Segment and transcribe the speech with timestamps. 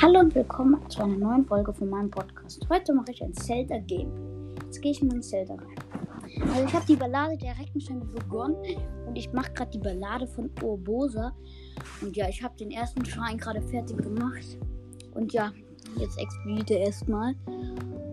[0.00, 2.64] Hallo und willkommen zu einer neuen Folge von meinem Podcast.
[2.70, 4.12] Heute mache ich ein Zelda Game.
[4.64, 5.74] Jetzt gehe ich mal in Zelda rein.
[6.52, 8.54] Also ich habe die Ballade der Reckensteine begonnen
[9.08, 11.34] und ich mache gerade die Ballade von Urbosa.
[12.00, 14.56] Und ja, ich habe den ersten Schrein gerade fertig gemacht.
[15.14, 15.52] Und ja,
[15.96, 17.34] jetzt explodiert er erstmal.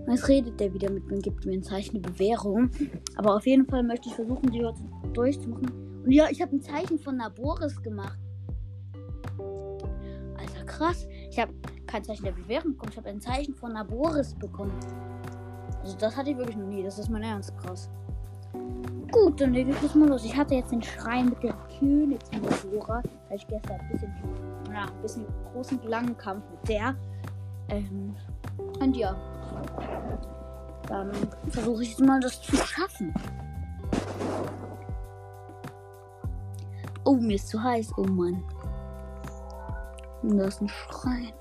[0.08, 2.72] Jetzt redet er wieder mit mir und gibt mir ein Zeichen der Bewährung.
[3.16, 4.80] Aber auf jeden Fall möchte ich versuchen, die heute
[5.14, 6.02] durchzumachen.
[6.04, 8.18] Und ja, ich habe ein Zeichen von Naboris gemacht.
[10.36, 11.08] Alter, krass.
[11.30, 11.54] Ich habe
[11.88, 12.92] kein Zeichen der Bewährung bekommen.
[12.92, 14.74] Ich habe ein Zeichen von Naboris bekommen.
[15.82, 16.84] Also das hatte ich wirklich noch nie.
[16.84, 17.90] Das ist mein Ernst krass.
[19.12, 20.26] Gut, dann lege ich jetzt mal los.
[20.26, 23.02] Ich hatte jetzt den Schrein mit der Nabora.
[23.30, 24.14] Da ich gestern ein bisschen,
[24.74, 26.96] ja, ein bisschen großen langen Kampf mit der.
[27.70, 28.16] Ähm,
[28.80, 29.16] und ja.
[30.88, 31.12] Dann
[31.50, 33.14] versuche ich jetzt mal das zu schaffen.
[37.04, 37.94] Oh, mir ist zu heiß.
[37.98, 38.44] Oh Mann.
[40.24, 41.34] Und da ist ein Schrein.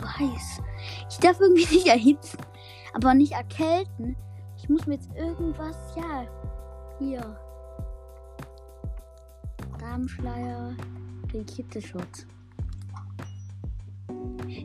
[0.00, 0.62] Zu heiß.
[1.10, 2.38] Ich darf irgendwie nicht erhitzen,
[2.94, 4.16] aber nicht erkälten.
[4.56, 6.26] Ich muss mir jetzt irgendwas, ja,
[6.98, 7.38] hier.
[9.78, 10.74] Darmschleier,
[11.44, 12.26] Kitteschutz.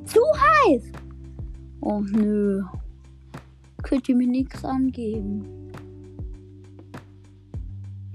[0.05, 0.19] Zu
[0.67, 0.91] heiß!
[1.81, 2.63] Oh nö.
[3.83, 5.71] Könnt ihr mir nichts angeben?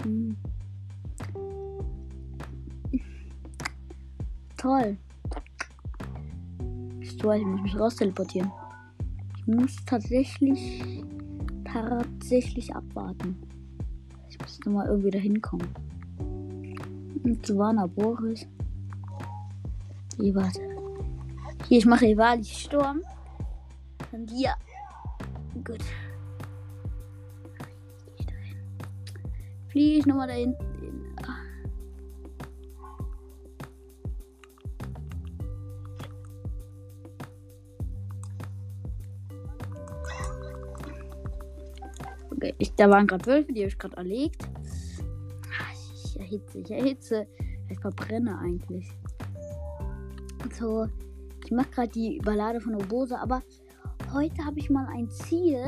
[0.03, 0.37] Hm.
[4.57, 4.97] Toll.
[7.21, 8.51] So, ich muss mich raus teleportieren.
[9.37, 10.83] Ich muss tatsächlich
[11.71, 13.35] tatsächlich abwarten.
[14.29, 15.67] Ich muss nochmal irgendwie da hinkommen.
[17.23, 18.47] Und Savannah Boris.
[20.17, 20.61] Hier, warte.
[21.67, 23.01] Hier, ich mache Rivali Sturm.
[24.11, 24.53] Und hier.
[25.63, 25.83] Gut.
[29.67, 30.33] Fliege ich nochmal da
[42.81, 44.49] da waren gerade Wölfe, die habe ich gerade erlegt.
[46.03, 47.27] Ich erhitze, ich erhitze.
[47.69, 48.89] Ich verbrenne eigentlich.
[50.59, 50.87] So,
[51.45, 53.43] ich mache gerade die Ballade von Obosa, aber
[54.11, 55.63] heute habe ich mal ein Ziel.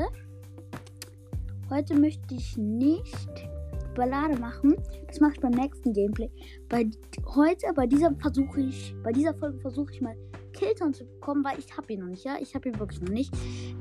[1.70, 3.48] Heute möchte ich nicht
[3.94, 4.74] Ballade machen.
[5.06, 6.28] Das mache ich beim nächsten Gameplay.
[6.68, 6.90] Bei
[7.26, 10.16] heute, bei dieser versuche ich, bei dieser Folge versuche ich mal
[10.52, 12.38] Kilton zu bekommen, weil ich habe ihn noch nicht, ja.
[12.40, 13.32] Ich habe ihn wirklich noch nicht.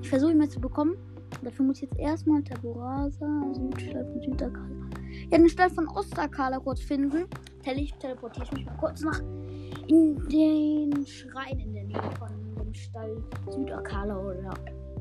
[0.03, 0.97] Ich versuche ihn mal zu bekommen.
[1.43, 4.89] Dafür muss ich jetzt erstmal Taburasa, Südstadt von Südakala.
[5.29, 7.25] Ja, den Stadt von Ostakala kurz finden.
[7.63, 9.19] Tele teleportiere ich mich mal kurz nach
[9.87, 14.53] in den Schrein in der Nähe von dem Stall Südakala oder.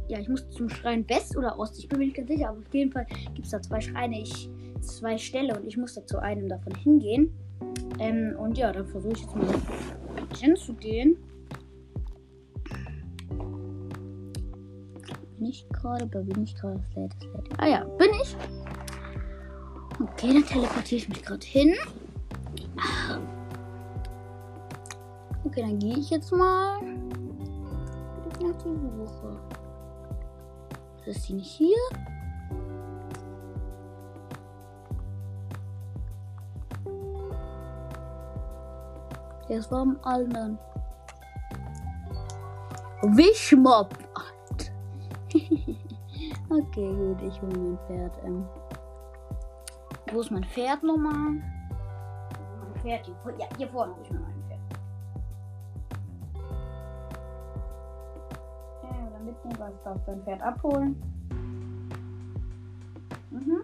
[0.08, 1.78] Ja, ich muss zum Schrein West oder Ost.
[1.78, 4.20] Ich bin mir nicht ganz sicher, aber auf jeden Fall gibt es da zwei Schreine,
[4.20, 7.32] ich, zwei Ställe und ich muss da zu einem davon hingehen.
[7.98, 9.46] Ähm, und ja, dann versuche ich jetzt mal
[10.38, 11.16] hinzugehen.
[15.42, 16.80] Nicht gerade, aber bin ich gerade?
[16.94, 17.12] Das lädt.
[17.58, 18.36] Ah ja, bin ich.
[20.00, 21.74] Okay, dann teleportiere ich mich gerade hin.
[25.44, 26.80] Okay, dann gehe ich jetzt mal
[28.42, 29.38] nach die Suche.
[31.06, 31.76] Ist sie nicht hier?
[39.48, 40.58] Das war am anderen.
[43.02, 43.96] Wischmob.
[46.52, 48.18] Okay, gut, ich hole mein Pferd.
[48.24, 48.44] Ähm.
[50.12, 51.12] Wo ist mein Pferd nochmal?
[51.12, 51.42] Mein
[52.82, 54.60] Pferd, hier, ja, hier vorne habe ich mein Pferd.
[58.82, 61.02] Ja, oder mitnehmen, was darf dein Pferd abholen.
[63.30, 63.62] Mhm.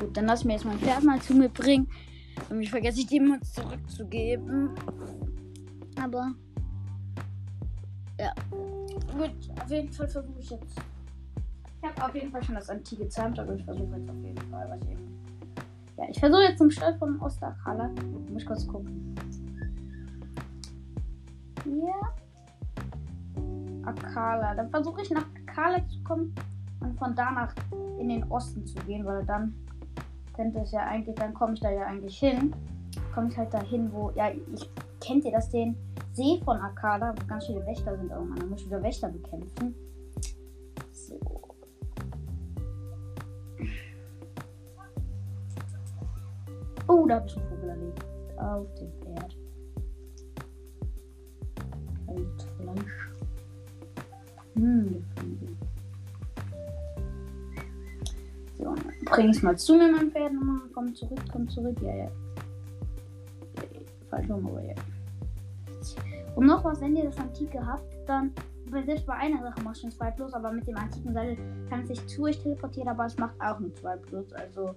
[0.00, 1.88] Gut, dann lass mir jetzt mein Pferd mal zu mir bringen.
[2.50, 4.70] Nämlich vergesse ich dem mal zurückzugeben.
[6.00, 6.32] Aber.
[9.16, 9.30] Gut,
[9.60, 10.80] auf jeden Fall versuche ich jetzt.
[11.80, 14.50] Ich habe auf jeden Fall schon das antike Zamt, aber ich versuche jetzt auf jeden
[14.50, 14.98] Fall, was ich.
[15.96, 17.90] Ja, ich versuche jetzt zum Stall von Ostakala.
[18.30, 19.14] Muss kurz gucken.
[21.64, 21.94] Hier.
[23.84, 24.54] Akala.
[24.54, 26.34] Dann versuche ich nach Akala zu kommen
[26.80, 27.54] und von danach
[27.98, 29.54] in den Osten zu gehen, weil dann
[30.34, 32.54] könnte es ja eigentlich, dann komme ich da ja eigentlich hin.
[33.14, 34.70] Komme ich halt dahin, wo, ja, ich
[35.00, 35.74] kennt ihr das den
[36.18, 38.40] See von Akada, wo ganz viele Wächter sind irgendwann.
[38.40, 39.72] Da muss ich wieder Wächter bekämpfen.
[40.90, 41.14] So.
[46.88, 48.04] Oh, da habe ich einen Vogel erlebt.
[48.36, 49.36] Auf dem Pferd.
[52.08, 53.10] Und Fleisch.
[54.56, 55.04] Hm.
[58.58, 58.74] So,
[59.04, 60.62] bring ich mal zu mir, mein Pferd nochmal.
[60.74, 61.80] Komm zurück, komm zurück.
[61.80, 62.10] Ja, ja.
[64.10, 64.74] falsch rum, aber ja.
[66.38, 68.30] Und noch was, wenn ihr das Antike habt, dann
[68.86, 71.36] selbst bei einer Sache macht schon 2 plus, aber mit dem antiken Seil
[71.68, 74.32] kann es sich zu euch teleportieren, aber es macht auch nur 2 plus.
[74.34, 74.72] Also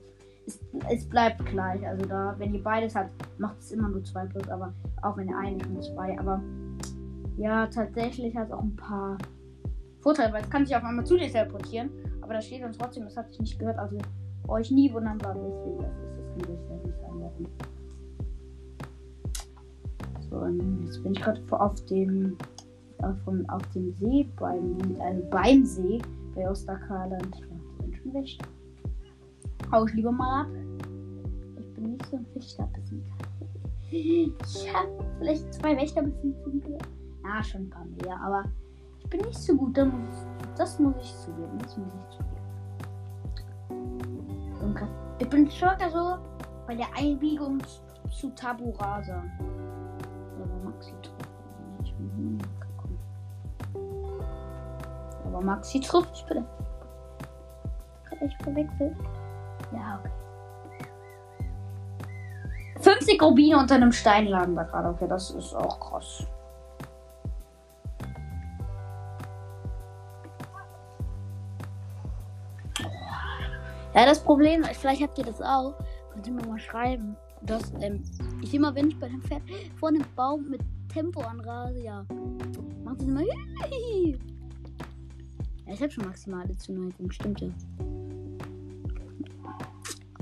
[0.48, 0.60] es,
[0.90, 1.86] es bleibt gleich.
[1.86, 4.74] Also da, wenn ihr beides habt, macht es immer nur 2 plus, aber
[5.04, 6.18] auch wenn ihr eine schon 2.
[6.18, 6.42] Aber
[7.38, 9.20] ja, tatsächlich hat es auch ein paar
[10.00, 11.92] Vorteile, weil es kann sich auf einmal zu dir teleportieren,
[12.22, 14.00] aber da steht dann trotzdem, das hat sich nicht gehört, also
[14.48, 16.50] euch nie wundern, warum deswegen das ist.
[16.50, 17.71] Das kann ich nicht einwerfen.
[20.32, 22.38] So, jetzt bin ich gerade auf dem
[23.00, 26.02] auf, vom, auf dem See beim also beim See
[26.34, 27.36] bei Osterkaland.
[27.38, 27.48] Ja,
[27.80, 28.48] bin schon Wächter.
[29.72, 30.48] Hau ich lieber mal ab.
[31.60, 33.12] Ich bin nicht so ein Wächterbesitzer.
[33.92, 34.88] Ich habe
[35.20, 36.78] vielleicht zwei Wächterbesitzer.
[37.26, 38.46] Ja, schon ein paar mehr, aber
[39.00, 39.78] ich bin nicht so gut.
[40.56, 41.58] Das muss ich zugeben.
[41.60, 42.32] Das muss ich zugeben.
[45.20, 46.18] Ich bin circa so
[46.68, 47.62] bei der Einbiegung
[48.10, 48.30] zu
[50.82, 51.20] Tabu
[51.80, 52.72] Rasa.
[55.26, 56.46] Aber Maxi Aber Maxi trifft ich.
[58.10, 58.98] Kann ich verwechselt?
[59.72, 60.12] Ja, okay.
[62.82, 64.90] 50 Rubine unter einem Stein lagen da gerade.
[64.90, 66.26] Okay, das ist auch krass.
[73.94, 75.74] Ja, das Problem, vielleicht habt ihr das auch.
[76.14, 78.04] Könnt ihr mir mal schreiben, dass ähm,
[78.44, 79.44] ich immer, wenn ich bei dem Pferd
[79.76, 82.06] vor einem Baum mit Tempo anrase, ja,
[82.84, 83.22] macht es immer.
[85.68, 87.48] Ja, ich habe schon maximale Zuneigung, stimmt ja.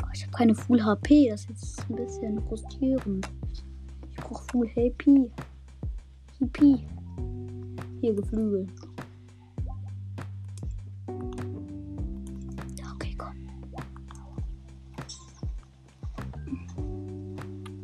[0.02, 3.28] Aber ich habe keine Full HP, das ist jetzt ein bisschen frustrierend.
[4.12, 5.32] Ich brauche Full HP.
[6.40, 6.86] HP.
[8.02, 8.68] Hier Geflügel.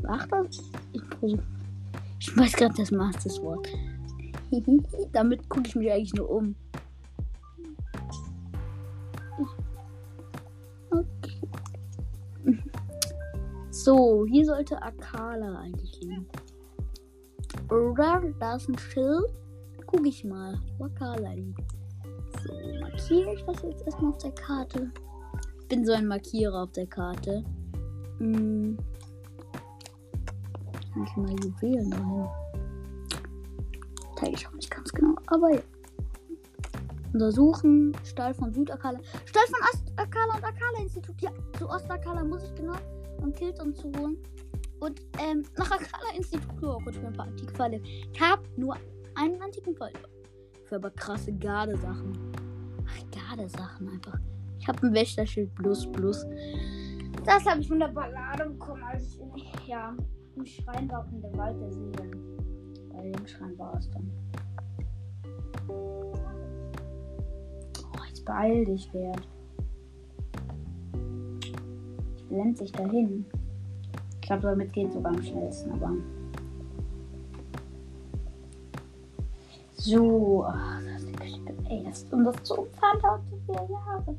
[0.07, 0.63] Ach, das.
[0.93, 1.37] Ich,
[2.19, 3.67] ich weiß gerade das Masters Wort.
[5.11, 6.55] Damit gucke ich mich eigentlich nur um.
[10.91, 11.41] Okay.
[13.71, 16.27] So, hier sollte Akala eigentlich liegen.
[17.69, 19.25] Oder da ist ein Schild.
[19.85, 21.61] Guck ich mal, wo Akala liegt.
[22.43, 24.91] So, markiere ich das jetzt erstmal auf der Karte.
[25.61, 27.43] Ich bin so ein Markierer auf der Karte.
[28.19, 28.77] Hm
[30.95, 32.27] nicht mal Juwelen drin.
[34.15, 35.15] Teile ich auch nicht ganz genau.
[35.27, 35.61] Aber ja.
[37.13, 37.95] Untersuchen.
[38.03, 38.99] Stall von Südakala.
[39.25, 41.21] Stall von Ostakala und Akala Institut.
[41.21, 42.75] Ja, zu Ostakala muss ich genau.
[43.21, 44.17] Um Kilton zu holen.
[44.79, 46.61] Und ähm, nach Akala Institut.
[46.61, 47.81] Oh, für ein paar antike Falle.
[47.81, 48.75] Ich habe nur
[49.15, 49.93] einen antiken Fall.
[50.65, 52.13] Für aber krasse Gardesachen.
[52.87, 54.19] Ach, Gardesachen einfach.
[54.59, 56.25] Ich habe ein Wächterschild plus plus.
[57.23, 59.19] Das habe ich von der Ballade bekommen, als
[59.65, 59.95] ja,
[60.35, 62.37] im Schrein war auch in der Wald der Seelen.
[62.93, 64.11] Bei dem Schrein war es dann.
[65.67, 66.13] Oh,
[68.07, 69.27] jetzt beeil dich, Wert.
[72.15, 73.25] Ich blende sich dahin.
[74.15, 75.93] Ich glaube, damit geht sogar am schnellsten, aber.
[79.73, 81.41] So, ach, das ist die.
[81.69, 84.15] Ey, das, um das zu umfahren dauert so viele Jahre.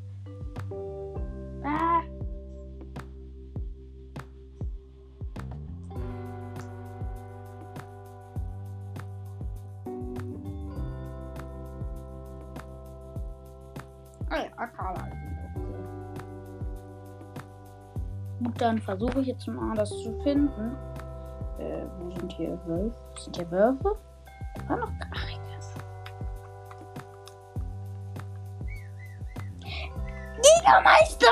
[1.63, 2.01] Ah.
[14.29, 15.07] Akala.
[18.43, 20.75] Gut, dann versuche ich jetzt mal das zu finden.
[21.59, 22.95] Äh, wo sind hier Wölfe?
[23.17, 23.97] Sind hier Wölfe?
[24.67, 25.73] War noch gar nichts.
[30.35, 31.27] Jägermeister!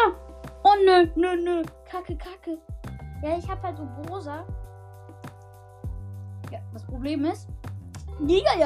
[0.63, 1.63] Oh nö, nö, nö.
[1.89, 2.57] Kacke, kacke.
[3.21, 4.43] Ja, ich hab halt so Rosa.
[6.51, 7.47] Ja, das Problem ist,
[8.19, 8.57] Jäger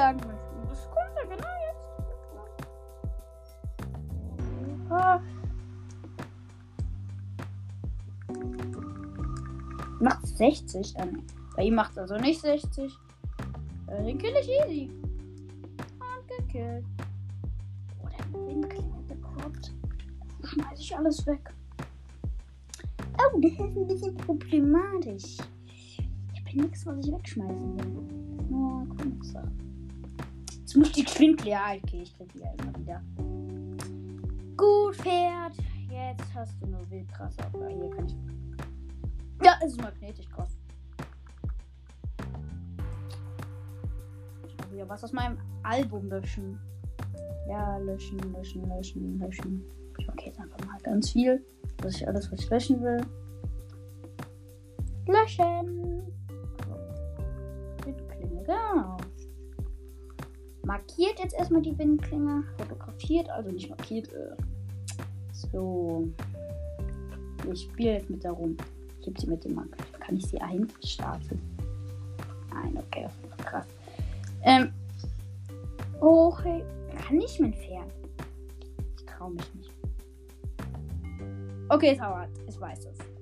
[10.40, 11.22] 60 dann.
[11.54, 12.90] Bei ihm macht es also nicht 60.
[13.88, 14.90] Äh, den kill ich easy.
[15.98, 16.84] Und gekillt.
[18.02, 19.74] Oh, der Winkel bekommt.
[20.42, 21.52] Schmeiß ich alles weg.
[23.18, 25.36] Oh, das ist ein bisschen problematisch.
[25.66, 28.48] Ich habe nichts, was ich wegschmeißen will.
[28.48, 30.06] Nur Kunstsachen.
[30.58, 31.50] Jetzt muss ich die Quintle.
[31.50, 33.02] Ja, okay, ich krieg die ja immer wieder.
[34.56, 35.52] Gut, Pferd.
[35.90, 38.39] Jetzt hast du nur Wildgras, aber hier kann ich.
[39.64, 40.56] Ist magnetisch krass.
[44.46, 46.58] Ich will wieder was aus meinem Album löschen.
[47.46, 49.64] Ja, löschen, löschen, löschen, löschen.
[50.08, 51.44] Okay, jetzt einfach mal ganz viel.
[51.78, 53.00] Das ist alles, was ich löschen will.
[55.06, 56.02] Löschen!
[57.84, 58.96] Windklinge, genau.
[60.64, 62.44] Markiert jetzt erstmal die Windklinge.
[62.56, 64.12] Fotografiert, also nicht markiert.
[64.12, 64.36] Äh.
[65.32, 66.08] So.
[67.52, 68.32] Ich spiele jetzt mit der
[69.06, 69.82] heb sie mit dem Marker.
[69.98, 71.40] Kann ich sie einstarten?
[72.52, 73.08] Nein, okay,
[73.44, 73.66] krass.
[74.42, 74.72] Ähm.
[76.00, 76.64] Oh, hey.
[76.96, 77.90] Kann ich mich entfernen?
[78.96, 79.70] Ich traue mich nicht.
[81.68, 82.30] Okay, es dauert.
[82.48, 83.19] Ich weiß es.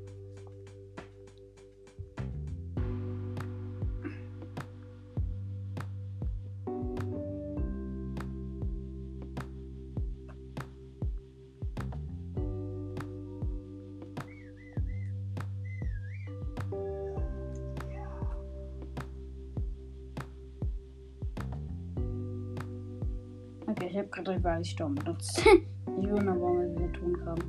[24.58, 25.38] Überall Sturm benutzt.
[25.38, 27.42] ich wundere, warum wir wieder tun haben.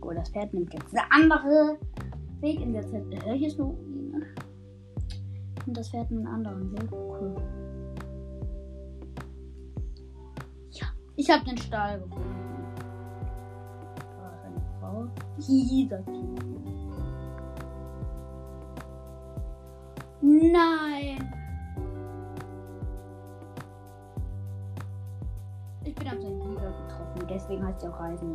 [0.00, 1.78] Oh, das Pferd nimmt jetzt eine andere
[2.40, 3.04] Weg in der Zeit.
[3.24, 4.26] Hör ich ist nur Ruine.
[5.66, 6.90] Und das Pferd einen anderen Weg.
[6.92, 7.36] Cool.
[10.70, 10.86] Ja,
[11.16, 12.24] ich habe den Stall gefunden.
[14.16, 15.06] Da ist eine Frau.
[15.38, 15.88] Sie.
[20.20, 21.27] Nein!
[27.48, 28.34] Deswegen heißt sie auch Reisen.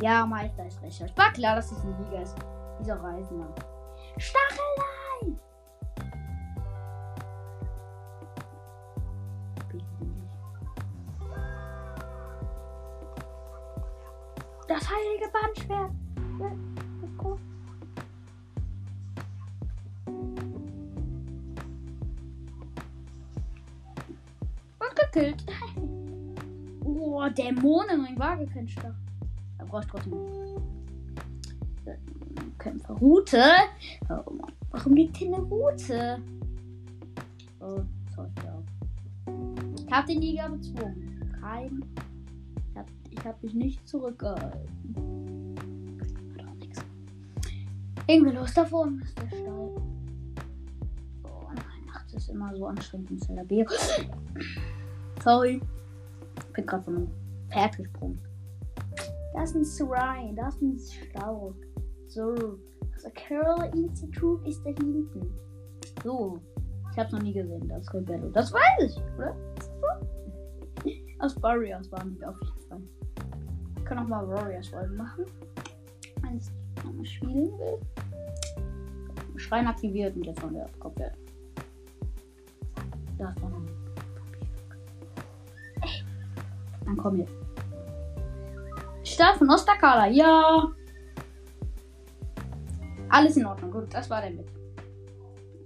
[0.00, 1.18] Ja, Meister ist recht.
[1.18, 2.36] War klar, dass es ein Liga ist.
[2.78, 3.48] Dieser Reisender.
[4.16, 4.57] Stachelein!
[28.36, 28.78] Gekämpft.
[29.58, 30.14] Da brauche ich trotzdem.
[32.58, 32.94] Kämpfer.
[32.94, 33.42] Route.
[34.08, 34.38] Oh.
[34.70, 36.20] Warum liegt hier eine Route?
[37.60, 37.80] Oh,
[38.14, 38.30] sorry.
[38.44, 38.62] Ja.
[39.78, 41.34] Ich habe den Liga bezwungen.
[41.40, 41.84] Kein.
[43.10, 45.54] Ich habe hab mich nicht zurückgehalten.
[46.36, 46.84] Hat auch nichts.
[48.06, 49.76] Irgendwie los da vorne ist der Stall.
[51.24, 53.64] Oh nein, nachts ist immer so anstrengend in Zelda B.
[55.24, 55.60] Sorry.
[56.36, 57.08] Ich bin gerade von
[57.76, 58.20] gesprungen.
[59.34, 61.54] Das ist ein Shrine, das ist Stau.
[62.08, 62.34] So,
[62.92, 65.32] das Carol Institute ist da hinten.
[66.02, 66.40] So,
[66.92, 68.28] ich hab's noch nie gesehen, das Rebello.
[68.30, 69.36] Das weiß ich, oder?
[69.60, 70.90] So.
[71.20, 72.80] Aus Warriors waren die auf jeden Fall.
[73.76, 75.24] Ich kann auch mal Warriors Folgen machen.
[76.22, 77.78] Wenn ich nochmal spielen will.
[79.36, 81.12] Schrein aktiviert und jetzt von der komplett.
[83.18, 83.50] Da ist noch
[86.88, 87.34] Dann komm jetzt.
[89.04, 90.72] Stadt von Ostakala, ja.
[93.10, 94.46] Alles in Ordnung, gut, das war der mit.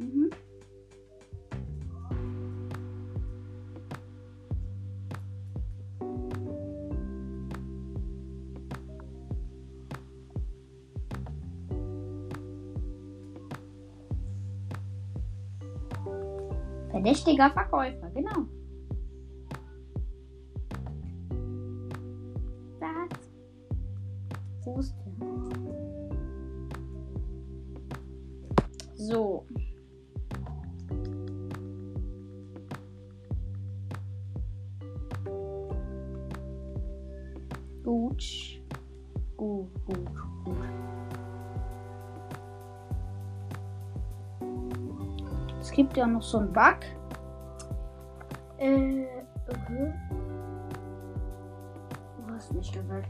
[0.01, 0.31] Mhm.
[16.91, 18.49] Verdächtiger Verkäufer, genau.
[29.09, 29.45] So.
[37.83, 38.61] Gut.
[39.37, 40.09] Gut, gut,
[40.45, 40.57] gut.
[45.61, 46.63] Es gibt ja noch so einen Bug.
[48.59, 49.07] Äh,
[49.49, 49.93] okay.
[52.19, 53.07] Du hast nicht gewählt.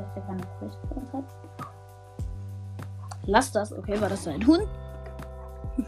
[0.00, 1.24] Dass der keine Quest für uns hat.
[3.26, 3.72] Lass das.
[3.72, 4.66] Okay, war das ein Hund?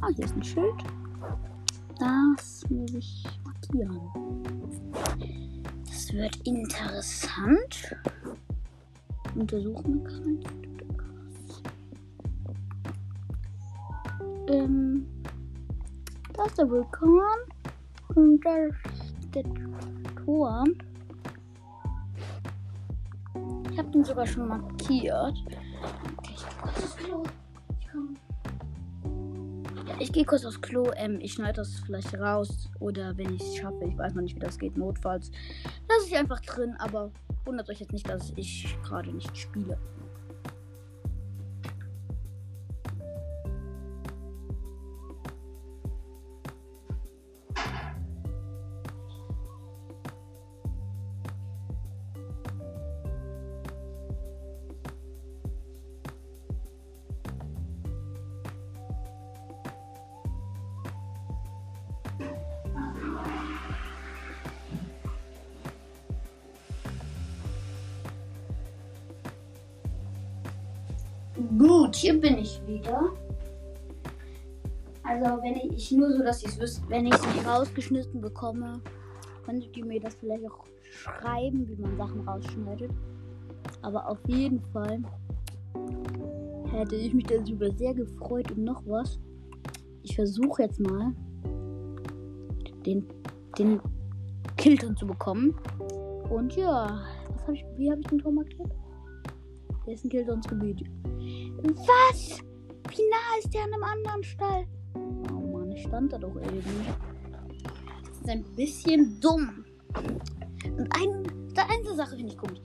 [0.00, 0.84] ah, hier ist ein Schild.
[1.98, 4.00] Das muss ich markieren.
[5.86, 7.96] Das wird interessant.
[9.34, 10.40] Untersuchen kann.
[14.48, 15.06] Ähm,
[16.32, 17.38] das ist der Vulkan.
[18.14, 19.42] Und da ist der
[20.36, 20.74] Turm.
[23.70, 25.34] Ich habe den sogar schon markiert.
[27.08, 27.22] Ja,
[29.98, 30.90] ich gehe kurz aufs Klo.
[30.96, 32.68] Ähm, ich schneide das vielleicht raus.
[32.80, 35.30] Oder wenn ich es schaffe, ich weiß noch nicht, wie das geht, notfalls.
[35.88, 37.10] Lasse ich einfach drin, aber
[37.46, 39.78] wundert euch jetzt nicht, dass ich gerade nicht spiele.
[71.58, 73.12] Gut, hier bin ich wieder.
[75.02, 78.80] Also wenn ich nur so, dass ihr es wisst, wenn ich es nicht rausgeschnitten bekomme,
[79.44, 82.90] könntet ihr mir das vielleicht auch schreiben, wie man Sachen rausschneidet.
[83.82, 85.02] Aber auf jeden Fall
[86.70, 89.18] hätte ich mich darüber sehr gefreut und noch was.
[90.02, 91.12] Ich versuche jetzt mal
[92.86, 93.06] den,
[93.58, 93.80] den
[94.56, 95.54] Kilton zu bekommen.
[96.30, 98.70] Und ja, was hab ich, wie habe ich den Tor markiert?
[99.86, 100.84] Der ist ein Kiltons Gebiet.
[101.62, 102.40] Was?
[102.90, 104.66] Wie nah ist der an einem anderen Stall?
[104.94, 106.86] Oh Mann, ich stand da doch irgendwie.
[108.00, 109.64] Das ist ein bisschen dumm.
[110.64, 112.60] Und ein, eine Sache finde ich komisch.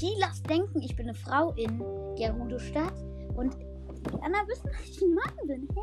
[0.00, 1.78] Die lasst denken, ich bin eine Frau in
[2.16, 2.94] Gerudo-Stadt
[3.34, 5.68] und die anderen wissen, dass ich ein Mann bin.
[5.74, 5.80] Hä?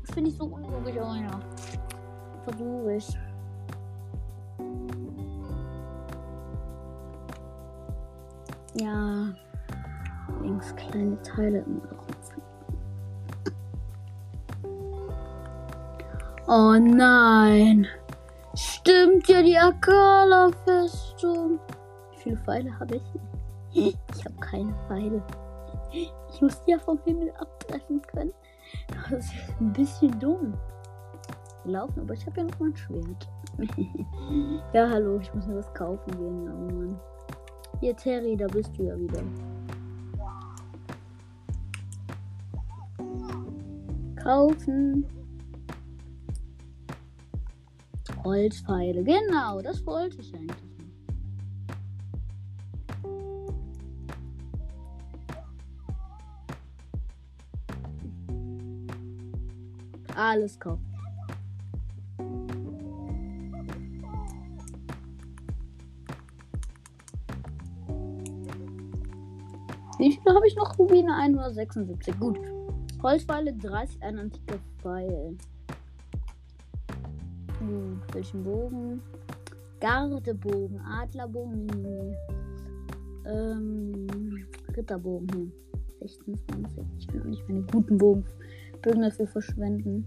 [0.00, 1.40] Das finde ich so unlogisch, aber ja.
[2.44, 3.18] Versuche ich.
[8.74, 9.34] Ja
[10.60, 12.42] links kleine Teile im rumfliegen.
[16.46, 17.86] Oh nein!
[18.54, 21.58] Stimmt ja die Akala-Festung.
[22.10, 23.02] Wie viele Pfeile habe ich?
[23.72, 25.22] Ich habe keine Pfeile.
[25.92, 28.32] Ich muss die ja vom Himmel abtreffen können.
[29.10, 30.54] Das ist ein bisschen dumm.
[31.64, 33.28] Laufen, aber ich habe ja noch mal ein Schwert.
[34.72, 36.48] ja, hallo, ich muss mir was kaufen gehen.
[36.48, 36.98] Oh Mann.
[37.80, 39.20] Hier, Terry, da bist du ja wieder.
[44.30, 45.04] Kaufen.
[48.22, 50.56] Holzpfeile, genau, das wollte ich eigentlich.
[60.14, 60.86] Alles kaufen.
[69.98, 70.78] Wie viele habe ich noch?
[70.78, 72.18] Rubine 176.
[72.18, 72.38] Gut.
[73.02, 75.36] Holzpfeile 30, ein antiker Pfeil.
[77.58, 79.00] Hm, welchen Bogen?
[79.80, 82.14] Gardebogen, Adlerbogen,
[83.24, 85.50] ähm, Ritterbogen hier.
[86.00, 86.84] 16, 20.
[86.98, 88.24] Ich will auch nicht meine guten Bogen,
[88.82, 90.06] Bögen dafür verschwenden.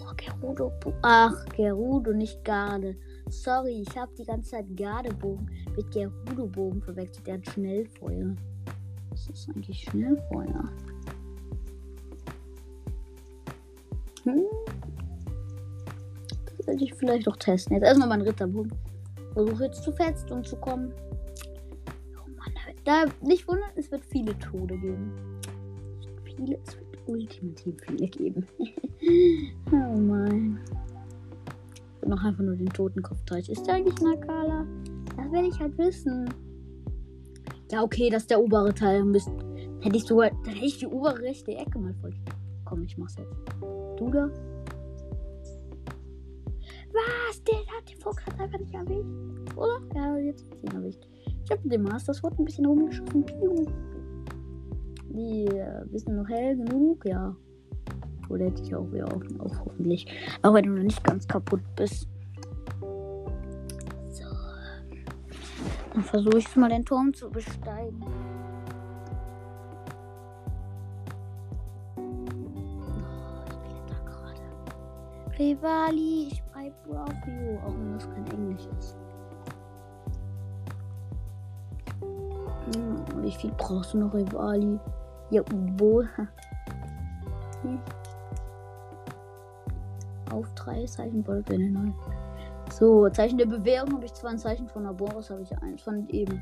[0.00, 0.72] Oh, Gerudo.
[1.02, 2.96] Ach, Gerudo, nicht Garde.
[3.28, 7.26] Sorry, ich habe die ganze Zeit Gardebogen mit Gerudo-Bogen verwechselt.
[7.26, 8.34] Der hat Schnellfeuer.
[9.10, 10.70] Was ist eigentlich Schnellfeuer?
[16.68, 17.76] Werde ich vielleicht auch testen.
[17.76, 18.70] Jetzt erstmal meinen Ritterbogen.
[19.32, 20.92] Versuche jetzt zu Festung zu kommen.
[22.14, 22.52] Oh Mann,
[22.84, 25.10] da nicht wundern, es wird viele Tode geben.
[26.24, 28.46] Viele, es wird ultimativ viele geben.
[29.72, 30.60] oh Mann.
[32.02, 33.48] Und noch einfach nur den Totenkopf Totenkopfteich.
[33.48, 34.66] Ist der eigentlich Nakala?
[35.16, 36.28] Das werde ich halt wissen.
[37.72, 39.02] Ja, okay, das ist der obere Teil.
[39.80, 42.12] Hätte ich sogar, dann hätte ich die obere rechte Ecke mal voll.
[42.66, 43.32] Komm, ich mach's jetzt.
[43.96, 44.30] Du da?
[46.92, 47.42] Was?
[47.44, 49.56] Der hat Fuchs hat einfach nicht erwischt.
[49.56, 49.80] Oder?
[49.94, 51.06] Ja, jetzt hat ihn erwischt.
[51.44, 53.24] Ich habe den Master Sword ein bisschen rumgeschossen.
[53.24, 53.66] Piu.
[55.10, 57.34] Die äh, wissen noch hell genug, ja.
[58.28, 60.06] Oder hätte ich auch wieder auf, auch hoffentlich.
[60.42, 62.08] Auch wenn du noch nicht ganz kaputt bist.
[64.10, 64.24] So.
[65.94, 68.04] Dann versuche ich mal den Turm zu besteigen.
[75.38, 78.96] Rivali, ich schreibe Love You, auch wenn das kein Englisch ist.
[82.74, 84.78] Hm, wie viel brauchst du noch, Rivali?
[85.30, 85.42] Ja,
[85.76, 86.02] wo?
[87.62, 87.80] Hm.
[90.30, 91.90] Auf drei Zeichen wollte neu.
[92.70, 96.06] So, Zeichen der Bewährung habe ich zwei, ein Zeichen von Laboris habe ich eins von
[96.08, 96.40] eben.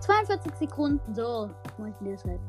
[0.00, 2.40] 42 Sekunden, so, mache ich das halt.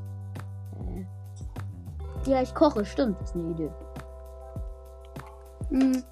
[0.95, 2.30] Äh.
[2.30, 3.71] Ja, ich koche, stimmt, ist eine Idee.
[5.69, 6.03] Hm.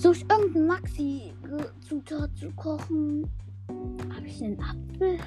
[0.00, 3.30] Versuche ich irgendeinen Maxi-Zutat zu kochen.
[3.68, 5.18] Habe ich einen Apfel?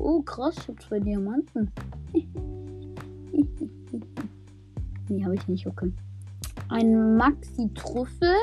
[0.00, 1.70] Oh, krass, ich habe zwei Diamanten.
[5.10, 5.90] Nee, habe ich nicht, okay.
[6.68, 8.34] Ein Maxi-Trüffel.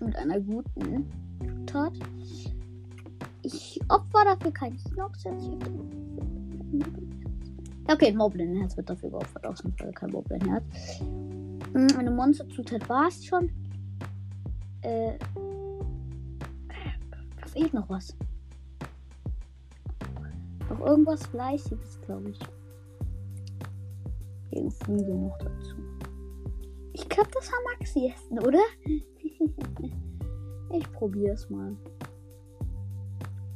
[0.00, 1.06] Mit einer guten
[1.64, 1.92] Tat.
[3.42, 5.48] Ich opfer dafür kein Knox-Herz.
[7.88, 9.46] Okay, ein Moblin-Herz wird dafür geopfert.
[9.46, 10.64] Aus dem Fall kein Moblin-Herz.
[11.74, 13.50] Hm, eine Monster-Zutat war es schon.
[14.82, 15.18] Äh.
[17.40, 18.14] Da fehlt noch was.
[20.68, 22.38] Noch irgendwas Fleißiges, glaube ich.
[24.50, 25.76] Gegen Flügel noch dazu.
[26.92, 28.60] Ich glaube, das war Maxi essen, oder?
[30.72, 31.74] ich probiere es mal.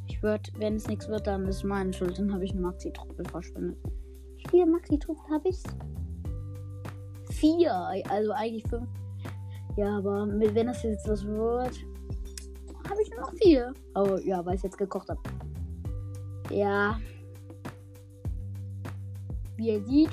[0.06, 2.18] Ich würde, wenn es nichts wird, dann ist meine Schuld.
[2.18, 3.78] Dann habe ich einen Maxi-Truppel verschwendet.
[4.36, 5.62] Wie viele Maxi-Truppel habe ich?
[7.36, 7.72] Vier.
[8.08, 8.88] Also eigentlich fünf.
[9.76, 11.84] Ja, aber wenn das jetzt was wird,
[12.88, 13.74] habe ich nur noch vier.
[13.92, 15.20] Aber ja, weil ich jetzt gekocht habe.
[16.50, 16.98] Ja.
[19.56, 20.10] Wie ihr seht,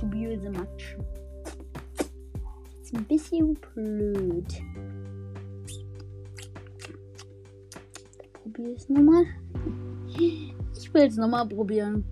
[0.00, 0.96] die böse Matsch.
[2.82, 4.62] Ist ein bisschen blöd.
[8.42, 9.24] Probier es nochmal.
[10.16, 12.04] Ich will es nochmal probieren.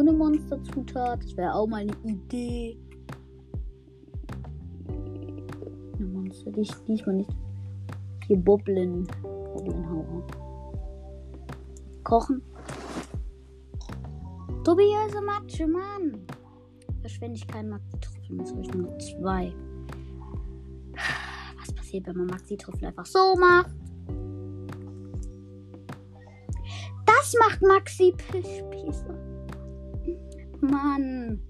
[0.00, 1.22] Eine Monsterzutat.
[1.22, 2.78] Das wäre auch mal eine Idee.
[4.88, 7.30] Eine Monster, die ich diesmal nicht.
[8.26, 9.06] Hier Boblin.
[9.22, 10.26] Boblinhauer.
[12.02, 12.40] Kochen.
[14.64, 16.26] Dubiose Matsche, Mann.
[17.02, 19.52] Verschwende ich keinen Maxi-Trüffel, jetzt habe ich nur zwei.
[21.58, 23.70] Was passiert, wenn man Maxi-Trüffel einfach so macht?
[27.04, 29.29] Das macht Maxi Spieße.
[30.62, 31.40] Mann.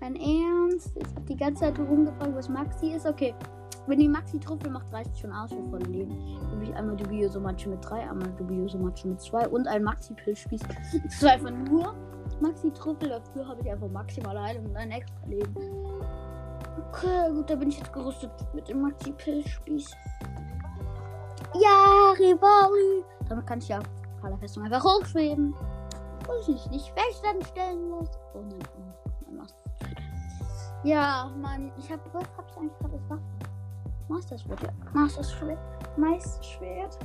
[0.00, 0.96] Dein Ernst?
[0.96, 3.06] Ich habe die ganze Zeit rumgefragt, was Maxi ist.
[3.06, 3.34] Okay.
[3.86, 6.16] Wenn die Maxi-Trüffel macht, reicht schon aus für voll Leben.
[6.50, 10.60] Gebe ich einmal Dubioso Matsche mit 3, einmal Dubioso Matsche mit 2 und ein Maxi-Pilzspieß.
[11.18, 11.94] Zwei von nur
[12.40, 13.08] Maxi-Trüffel.
[13.08, 15.54] Dafür habe ich einfach maximal Heilung und ein extra Leben.
[16.88, 19.90] Okay, gut, da bin ich jetzt gerüstet mit dem Maxi-Pilzspieß.
[21.54, 23.04] Ja, Rivali.
[23.28, 23.80] Damit kann ich ja
[24.20, 25.54] Kaler Festung einfach hochschweben.
[26.40, 28.08] Ich mich nicht fest stellen muss.
[28.34, 29.46] Oh nein, oh, mein
[30.84, 33.22] Ja, Mann, ich habe was hab ich eigentlich gerade Waffe?
[34.08, 34.72] Master Sword, ja.
[34.92, 35.58] Master Schwert.
[35.96, 36.98] Meister Schwert.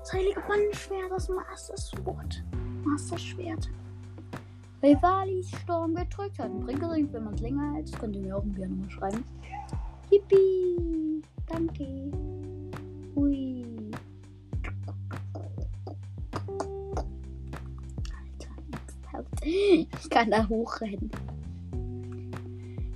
[0.00, 2.44] Das heilige Bandenschwert, das Master Sword.
[2.84, 3.68] Master Schwert.
[4.82, 6.52] Rivalis Sturm gedrückt hat.
[6.60, 7.98] Bringt es wenn man es länger hält.
[7.98, 9.24] Könnt ihr mir auch gerne mal schreiben.
[10.10, 11.22] Yippie.
[11.46, 12.12] Danke.
[13.16, 13.63] Ui.
[19.44, 21.10] Ich kann da hochrennen.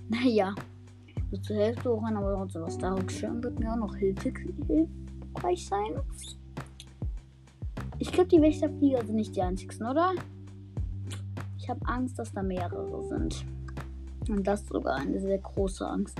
[0.09, 0.55] Naja.
[1.31, 6.01] So zur Hälfte hochrennen, aber sonst was da Schirm wird mir auch noch hilfreich sein.
[7.99, 10.13] Ich glaube, die Wächterflieger sind nicht die einzigsten, oder?
[11.59, 13.45] Ich habe Angst, dass da mehrere sind.
[14.29, 16.19] Und das sogar eine sehr große Angst.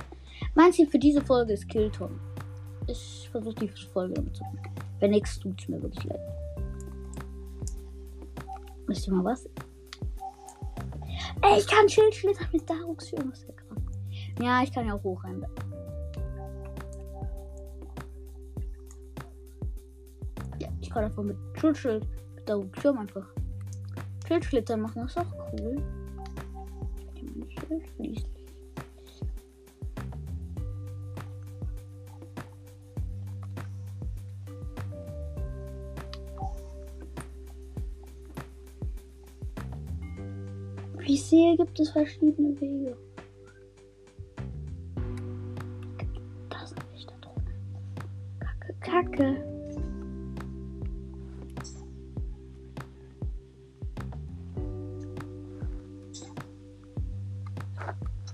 [0.55, 2.21] Mein Ziel für diese Folge ist Killton.
[2.87, 4.59] Ich versuche die Folge machen.
[4.99, 6.21] Wenn nichts tut es mir wirklich leid.
[8.87, 9.49] Wisst ihr mal was?
[11.51, 13.33] Ey, ich kann Schildschlitter mit Darux führen.
[14.41, 15.47] Ja, ich kann ja auch hochrennen.
[20.59, 23.27] Ja, ich kann einfach mit Schildschild mit Darux einfach.
[24.27, 25.83] Schildschlitter machen, das ist auch cool.
[41.09, 42.95] Wie ich sehe, gibt es verschiedene Wege.
[46.51, 47.55] Das ist nicht da drunter.
[48.41, 49.45] Kacke, Kacke.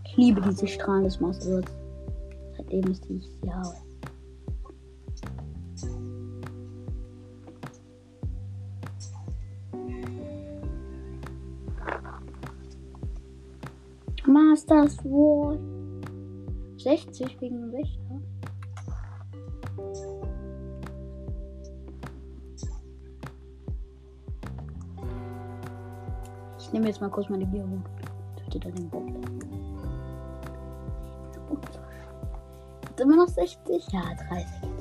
[0.04, 1.64] Ich liebe diese Strahlen des Masters.
[2.56, 3.83] Seitdem ich die sie habe.
[17.14, 18.20] 60 wegen dem Wächter.
[26.58, 27.82] Ich nehme jetzt mal kurz meine Bierhut.
[28.36, 29.04] Töte da den Bock.
[33.00, 33.92] Immer noch 60?
[33.92, 34.73] Ja, 30.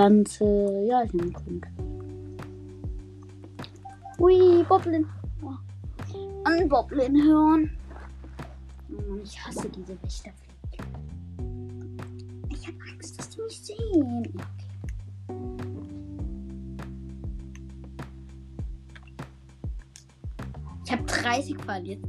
[0.00, 0.86] Pflanze.
[0.88, 1.66] Ja, ich nehme Grund.
[4.18, 5.06] Ui, Boblin.
[5.42, 5.52] Oh.
[6.44, 7.70] An Boblin hören.
[8.90, 10.84] Oh, ich hasse diese Wächterfliege.
[12.48, 14.32] Ich habe Angst, dass die mich sehen.
[20.84, 22.04] Ich habe 30 verliert.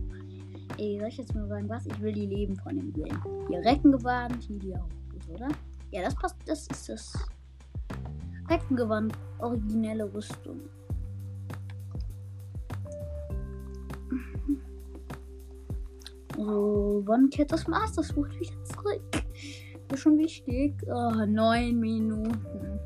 [0.78, 1.86] Ey, soll ich jetzt mal sagen, was?
[1.86, 3.22] Ich will die Leben von dem Glen.
[3.50, 4.88] Hier Reckengewand, hier die auch,
[5.34, 5.50] oder?
[5.92, 6.38] Ja, das passt.
[6.46, 7.14] Das ist das.
[8.52, 10.60] Reckengewand, originelle Rüstung.
[16.36, 19.24] So, wann kehrt das Master-Buch wieder zurück?
[19.94, 20.76] Ist schon wichtig.
[20.88, 22.80] Oh, neun Minuten.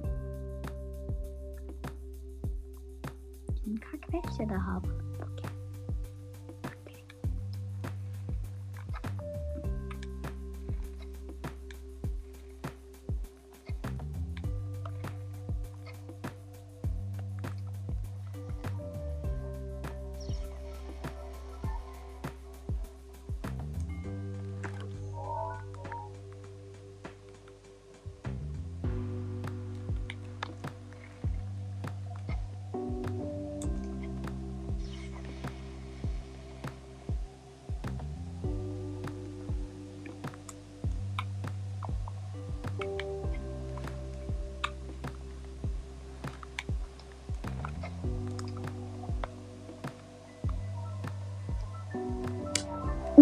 [3.65, 5.04] Den Kack, welche da habe.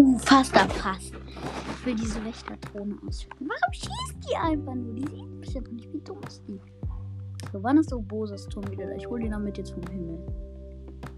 [0.04, 1.14] Uh, fast erfasst.
[1.78, 3.36] Ich will diese Wächterthrone ausführen.
[3.40, 4.94] Warum schießt die einfach nur?
[4.94, 5.92] Die sieht mich einfach nicht.
[5.92, 6.60] Wie dumm ist die?
[7.52, 8.94] So, wann ist Obosas Turm wieder da?
[8.96, 10.18] Ich hole den damit jetzt vom Himmel.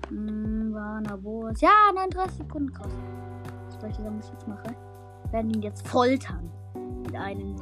[0.08, 1.60] Hm, Warner Bos.
[1.60, 3.00] Ja, 39 Sekunden kostet.
[3.80, 4.76] Soll ich sagen, was ich jetzt mache?
[5.24, 6.48] Wir werden ihn jetzt foltern.
[7.02, 7.56] Mit einem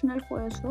[0.00, 0.62] Wird das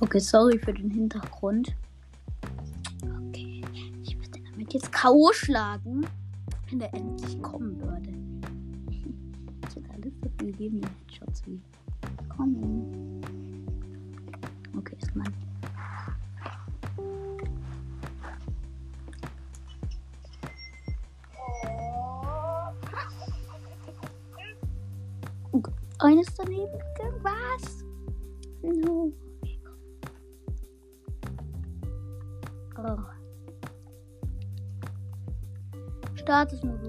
[0.00, 1.74] Okay, sorry für den Hintergrund.
[3.02, 3.62] Okay,
[4.02, 5.32] ich würde damit jetzt K.O.
[5.32, 6.06] schlagen,
[6.70, 8.10] wenn er endlich kommen würde.
[9.68, 11.60] Ich hätte alles dafür gegeben, die Headshots wie
[12.28, 13.03] kommen.
[26.24, 27.22] Eines daneben gegangen.
[27.22, 27.84] Was?
[28.62, 29.12] No.
[32.78, 32.98] Oh.
[36.14, 36.83] Statusmodul,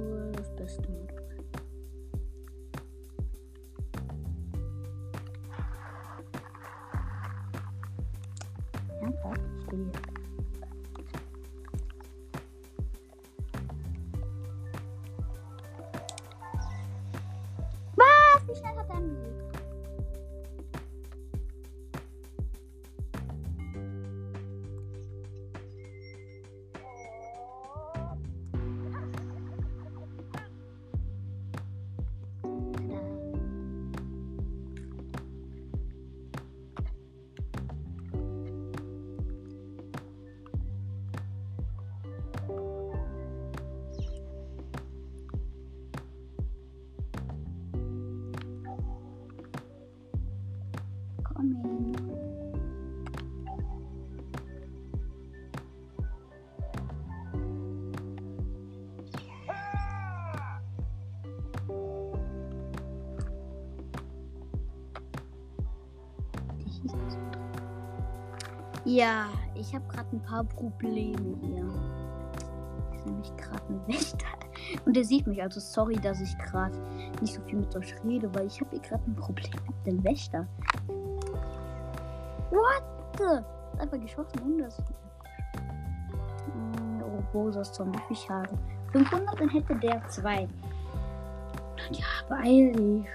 [68.86, 71.66] Ja, ich habe gerade ein paar Probleme hier.
[72.96, 74.28] Ist nämlich gerade ein Wächter.
[74.86, 76.78] Und der sieht mich, also sorry, dass ich gerade
[77.20, 80.04] nicht so viel mit euch rede, weil ich habe hier gerade ein Problem mit dem
[80.04, 80.48] Wächter.
[82.52, 82.84] What
[83.18, 83.82] the?
[83.82, 84.78] Einfach geschossen und das.
[86.54, 88.58] Hm, Oh, Bosas Zombie, wie Schaden?
[88.92, 90.48] 500, dann hätte der zwei.
[91.92, 93.08] Ja, beeil dich.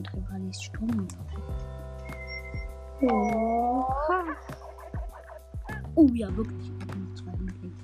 [0.00, 1.08] Ich mit Rivalis Sturm
[3.02, 3.84] Oh,
[5.94, 6.70] oh ja, wirklich.
[6.70, 7.82] Ich hab noch zwei angelegt.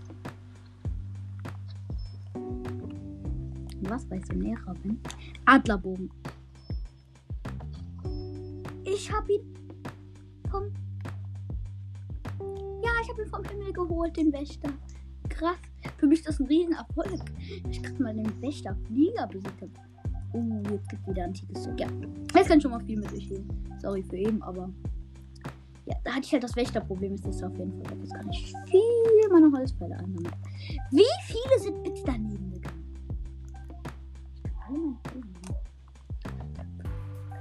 [3.83, 5.01] Was, weil ich näher bin?
[5.47, 6.11] Adlerbogen.
[8.85, 9.41] Ich hab ihn
[10.51, 10.65] vom.
[12.83, 14.71] Ja, ich hab ihn vom Himmel geholt, den Wächter.
[15.31, 15.57] Krass.
[15.97, 17.21] Für mich ist das ein Riesenerfolg.
[17.71, 19.63] Ich kann mal den Wächter Flieger besiegt
[20.37, 21.81] Oh, jetzt gibt wieder antikes Zeug.
[21.81, 21.89] Ja,
[22.35, 23.49] jetzt kann schon mal viel mit sich nehmen.
[23.79, 24.69] Sorry für eben, aber.
[25.87, 27.15] Ja, da hatte ich halt das Wächterproblem.
[27.15, 27.99] Ist das auf jeden Fall.
[27.99, 30.37] Jetzt kann ich viel meiner Holzpfeile einsammeln.
[30.91, 32.85] Wie viele sind bitte daneben gegangen?
[34.35, 35.01] Ich alle meine.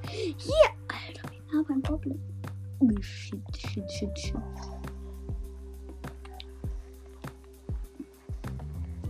[0.08, 0.70] Hier!
[0.88, 2.20] Alter, wir haben ein Goblin.
[2.80, 4.36] Oh, shit, shit, shit, shit.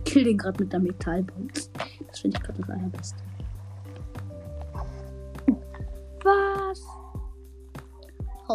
[0.04, 1.70] Kill den gerade mit der Metallbox.
[2.08, 3.22] Das finde ich gerade das allerbeste.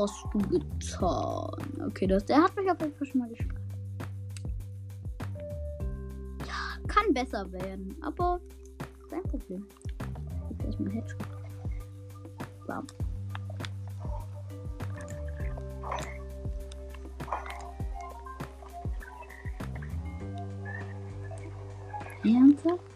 [0.01, 1.87] Hast du getan?
[1.87, 3.55] Okay, das, der hat mich auf jeden Fall schon mal geschlagen.
[6.45, 8.39] Ja, kann besser werden, aber
[9.09, 9.65] kein Problem.
[10.49, 11.17] Jetzt erstmal Headshot.
[12.67, 12.87] Bam.
[22.23, 22.90] Ernsthaft?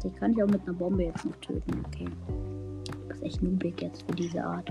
[0.00, 0.04] Ernsthaft?
[0.04, 2.08] Ich kann dich auch mit einer Bombe jetzt noch töten, okay.
[3.08, 4.68] Das ist echt noobig jetzt für diese Art.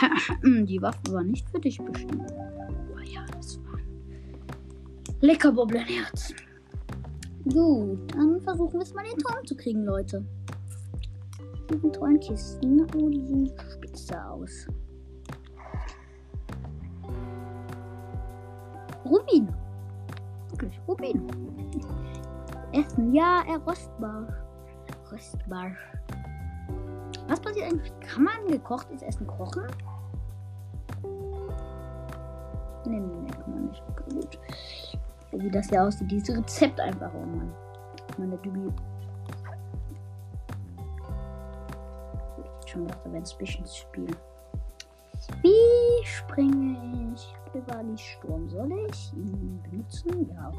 [0.42, 2.32] Die Waffe war nicht für dich bestimmt.
[2.94, 3.78] Oh ja, das war
[5.20, 6.34] lecker Bobblenherz.
[7.44, 10.24] Gut, dann versuchen wir es mal den Turm zu kriegen, Leute.
[11.70, 12.86] Diese tollen Kisten.
[12.96, 14.66] Oh, die sehen spitze aus.
[19.10, 19.48] Rubin.
[20.50, 21.26] Wirklich, Rubin.
[22.72, 24.26] Essen, ja, er rostbar.
[25.10, 25.72] Rostbar.
[27.28, 27.92] Was passiert eigentlich?
[28.00, 29.66] Kann man gekochtes Essen kochen?
[32.86, 33.82] Nee, nee, nee, kann man nicht.
[33.90, 34.38] Okay, gut.
[35.32, 37.52] Wie das hier aussieht, dieses Rezept einfach, oh Mann.
[38.18, 38.72] Meine Dübi.
[42.38, 44.06] Ich hätte schon gedacht, da wäre ein Spiel.
[46.04, 47.34] Springe ich?
[47.54, 48.48] Rivali Sturm.
[48.48, 50.30] Soll ich ihn benutzen?
[50.30, 50.58] Ja, okay.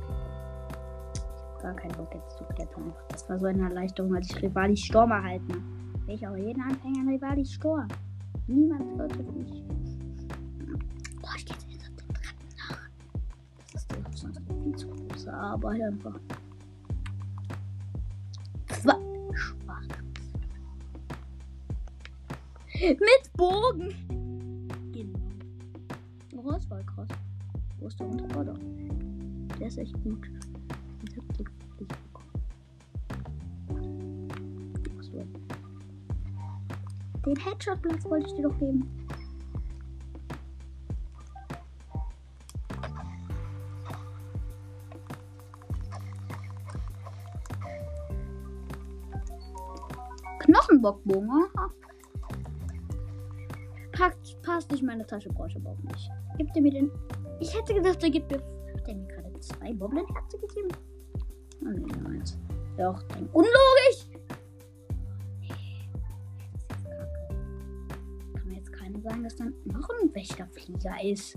[1.15, 2.93] Ich hab gar keinen Bock jetzt zu klettern.
[3.09, 6.11] Das war so eine Erleichterung, als ich Rivali Sturm erhalten habe.
[6.11, 7.87] Ich auch jeden Anfänger Rivali Sturm.
[8.47, 9.63] Niemand auf mich.
[11.21, 12.89] Boah, ich geh jetzt hinter den Treppen nach.
[13.71, 16.19] Das ist doch sonst viel zu große Arbeit einfach.
[18.71, 18.97] Schwarz.
[22.81, 24.10] Mit Bogen.
[26.51, 27.07] Das war krass.
[27.79, 28.53] Wo ist der Unterbauer?
[29.57, 30.29] Der ist echt gut.
[31.07, 31.47] Ich hab den
[31.79, 32.29] nicht bekommen.
[34.99, 35.23] Achso.
[37.25, 38.85] Den Headshot-Platz wollte ich dir doch geben.
[50.39, 51.71] Knochenbockbogen, aha.
[54.61, 56.11] Passt nicht in meine Tasche, brauche ich aber auch nicht.
[56.37, 56.91] Gibt er mir den.
[57.39, 58.37] Ich hätte gedacht, er gibt mir.
[58.37, 60.67] Hat er mir gerade zwei Boblin-Herzen gegeben?
[61.63, 62.37] Oh nee, nur eins.
[62.77, 63.27] Doch, dann.
[63.33, 64.05] Unlogisch!
[69.03, 71.35] Sagen, dass dann noch ein Wächterflieger ist.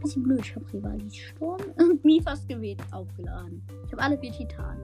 [0.00, 3.60] Bisschen blöd, ich habe Rivali Sturm und nie fast gewählt aufgeladen.
[3.86, 4.80] Ich habe alle vier Titanen.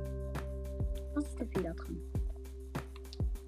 [1.14, 1.96] Was ist der Fehler dran?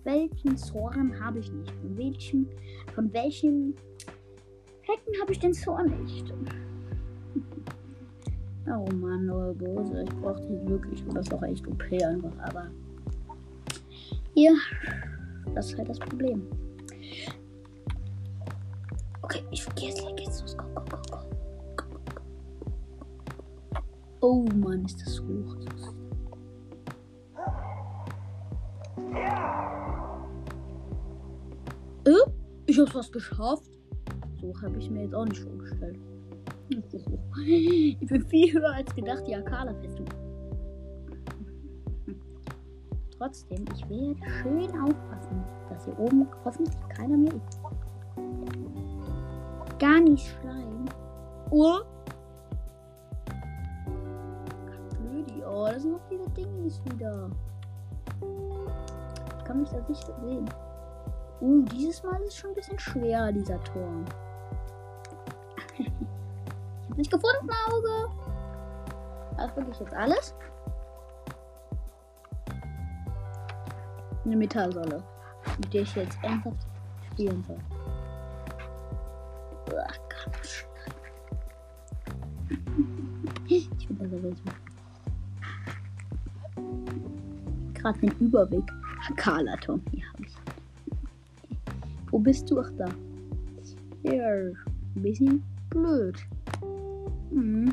[0.04, 1.72] Welchen Zorn habe ich nicht?
[1.72, 2.48] Von welchem,
[2.94, 3.74] von welchem
[4.88, 6.32] Hecken habe ich den Zorn nicht?
[8.66, 11.06] Oh Mann, oh Bose, ich brauche die wirklich.
[11.06, 12.68] Und das ist auch echt OP einfach, aber.
[14.34, 14.56] Hier,
[15.54, 16.42] das ist halt das Problem.
[19.20, 20.56] Okay, ich leg jetzt los.
[20.56, 20.96] Go, go, go.
[21.76, 22.20] Go, go, go.
[24.20, 25.56] Oh Mann, ist das hoch.
[32.06, 32.30] Äh?
[32.66, 33.77] Ich hab's fast geschafft.
[34.40, 35.98] So habe ich mir jetzt auch nicht vorgestellt.
[36.68, 40.06] Ich bin viel höher als gedacht, die Akala-Festung.
[43.16, 47.58] Trotzdem, ich werde schön aufpassen, dass hier oben hoffentlich keiner mehr ist.
[49.80, 50.88] Gar nicht schreien.
[51.50, 51.80] Oh!
[55.00, 57.30] Blödi, oh, das sind noch diese Dingis wieder.
[59.44, 60.48] kann mich da nicht sehen.
[61.40, 64.04] Uh, dieses Mal ist schon ein bisschen schwerer, dieser Turm.
[66.98, 68.12] Nicht gefunden, Auge.
[69.36, 70.34] Das wirklich jetzt alles?
[74.24, 75.02] Eine Metallsäule,
[75.58, 76.66] mit der ich jetzt ernsthaft
[77.12, 77.58] spielen soll.
[83.46, 84.42] Ich bin da sowieso.
[87.74, 88.64] Gerade den Überweg.
[89.16, 90.36] Carla, Tom, hier habe ich.
[92.10, 92.60] Wo bist du?
[92.60, 92.86] Ach da.
[94.02, 94.56] Ja, ein
[94.96, 96.18] bisschen blöd.
[97.38, 97.72] Hm.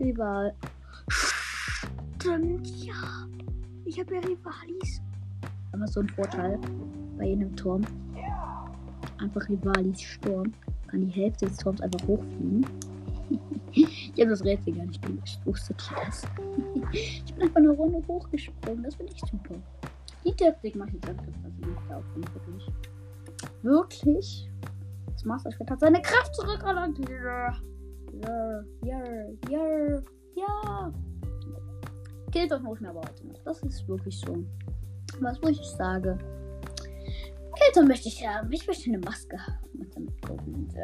[0.00, 0.52] Rival.
[1.08, 3.28] Stimmt, ja.
[3.84, 5.00] Ich habe ja Rivalis.
[5.70, 6.58] Aber so ein Vorteil
[7.16, 7.82] bei jedem Turm.
[9.18, 10.52] Einfach Rivalis Sturm.
[10.88, 12.66] Kann die Hälfte des Turms einfach hochfliegen.
[13.72, 15.40] ich habe das Rätsel gar nicht gelöst.
[15.44, 16.22] Wusstet ihr das?
[16.90, 18.82] ich bin einfach eine Runde hochgesprungen.
[18.82, 19.54] Das finde ich super.
[20.24, 22.24] Die Taktik mache ich jetzt öfters, dass ich nicht laufen.
[22.34, 22.72] Wirklich.
[23.62, 24.50] Wirklich.
[25.12, 26.98] Das Master Schwert hat seine Kraft zurückerlangt.
[27.08, 27.54] Ja.
[28.24, 28.64] Ja.
[28.84, 29.04] Ja.
[29.50, 30.02] Ja.
[30.34, 30.92] Ja.
[32.32, 33.38] Killt euch muss mir aber heute noch.
[33.44, 34.44] Das ist wirklich so.
[35.20, 36.18] Was muss ich sagen?
[37.54, 38.50] Kilton möchte ich haben.
[38.52, 39.68] Ich möchte eine Maske haben.
[39.78, 40.74] Und damit Goblins.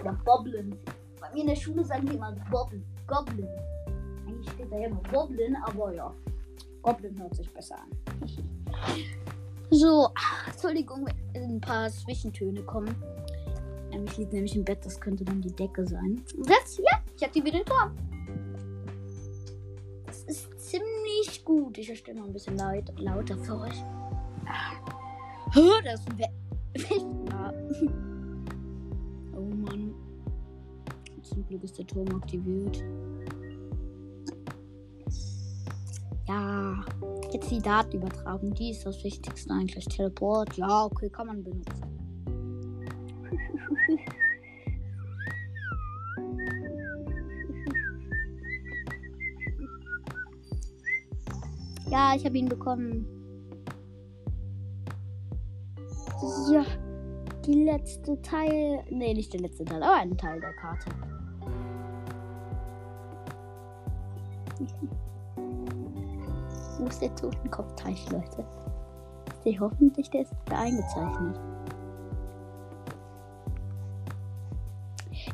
[0.00, 0.76] Oder Boblins.
[1.20, 2.84] Bei mir in der Schule sagen die immer Goblin.
[3.06, 3.48] Goblin.
[4.26, 6.12] Eigentlich steht da ja immer Goblin, aber ja.
[6.82, 7.90] Goblin hört sich besser an.
[9.70, 10.08] so,
[10.46, 12.94] Entschuldigung, wenn ein paar Zwischentöne kommen.
[13.92, 16.22] Ähm, ich liege nämlich im Bett, das könnte dann die Decke sein.
[16.46, 17.92] Das, ja, ich aktiviere den Turm.
[20.06, 21.78] Das ist ziemlich gut.
[21.78, 23.84] Ich erstelle mal ein bisschen laut, lauter für euch.
[25.84, 27.54] Das ist Wächter.
[29.34, 29.94] Oh Mann.
[31.22, 32.82] Zum Glück ist der Turm aktiviert.
[36.26, 36.84] Ja,
[37.32, 38.52] jetzt die Daten übertragen.
[38.54, 39.84] Die ist das Wichtigste eigentlich.
[39.86, 40.56] Teleport.
[40.56, 41.97] Ja, okay, kann man benutzen.
[51.90, 53.06] Ja, ich habe ihn bekommen.
[56.50, 56.64] Ja,
[57.46, 58.84] die letzte Teil.
[58.90, 60.90] Nee, nicht der letzte Teil, aber ein Teil der Karte.
[66.78, 68.44] Wo ist der Totenkopfteich, Leute?
[69.44, 71.40] Der hoffentlich, der ist da eingezeichnet.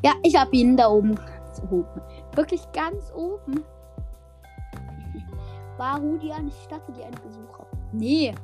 [0.05, 1.19] Ja, ich habe ihn da oben.
[1.71, 2.03] oben.
[2.35, 3.65] Wirklich ganz oben.
[5.79, 7.67] War Rudian, ich dachte, die einen Besucher.
[7.91, 8.35] Nee.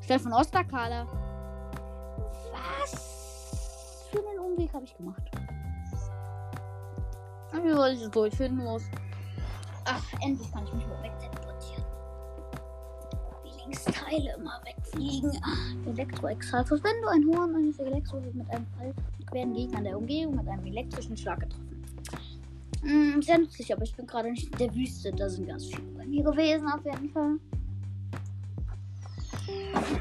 [0.00, 1.06] Statt von Osterkala.
[2.52, 5.30] Was für einen Umweg habe ich gemacht?
[7.52, 8.84] Wie soll ich es durchfinden muss?
[9.84, 11.33] Ach, endlich kann ich mich wegteleportieren.
[13.74, 15.32] Linksteile immer wegfliegen.
[15.86, 16.82] Elektro-Exhaltus.
[16.82, 18.66] Wenn du ein Horn eines Elektro mit einem
[19.32, 21.84] werden Gegner der Umgebung mit einem elektrischen Schlag getroffen.
[22.82, 25.10] Hm, sehr nützlich, aber ich bin gerade nicht in der Wüste.
[25.12, 27.38] Da sind ganz viele bei mir gewesen, auf jeden Fall.